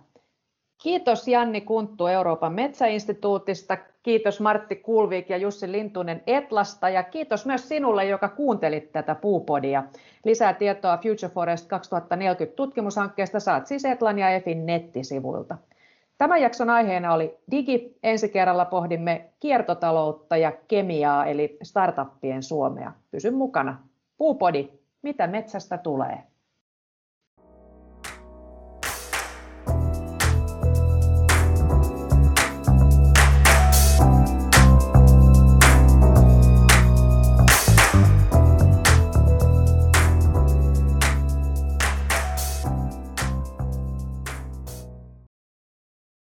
Kiitos 0.82 1.28
Janni 1.28 1.60
Kunttu 1.60 2.06
Euroopan 2.06 2.52
metsäinstituutista, 2.52 3.76
kiitos 4.02 4.40
Martti 4.40 4.76
Kulvik 4.76 5.30
ja 5.30 5.36
Jussi 5.36 5.72
Lintunen 5.72 6.22
Etlasta 6.26 6.88
ja 6.88 7.02
kiitos 7.02 7.46
myös 7.46 7.68
sinulle, 7.68 8.04
joka 8.04 8.28
kuuntelit 8.28 8.92
tätä 8.92 9.14
puupodia. 9.14 9.84
Lisää 10.24 10.54
tietoa 10.54 10.96
Future 10.96 11.32
Forest 11.34 11.68
2040 11.68 12.56
tutkimushankkeesta 12.56 13.40
saat 13.40 13.66
siis 13.66 13.84
Etlan 13.84 14.18
ja 14.18 14.30
EFin 14.30 14.66
nettisivuilta. 14.66 15.56
Tämän 16.18 16.42
jakson 16.42 16.70
aiheena 16.70 17.14
oli 17.14 17.38
digi. 17.50 17.98
Ensi 18.02 18.28
kerralla 18.28 18.64
pohdimme 18.64 19.30
kiertotaloutta 19.40 20.36
ja 20.36 20.52
kemiaa 20.68 21.26
eli 21.26 21.58
startuppien 21.62 22.42
Suomea. 22.42 22.92
Pysy 23.10 23.30
mukana. 23.30 23.78
Puupodi, 24.16 24.68
mitä 25.02 25.26
metsästä 25.26 25.78
tulee? 25.78 26.29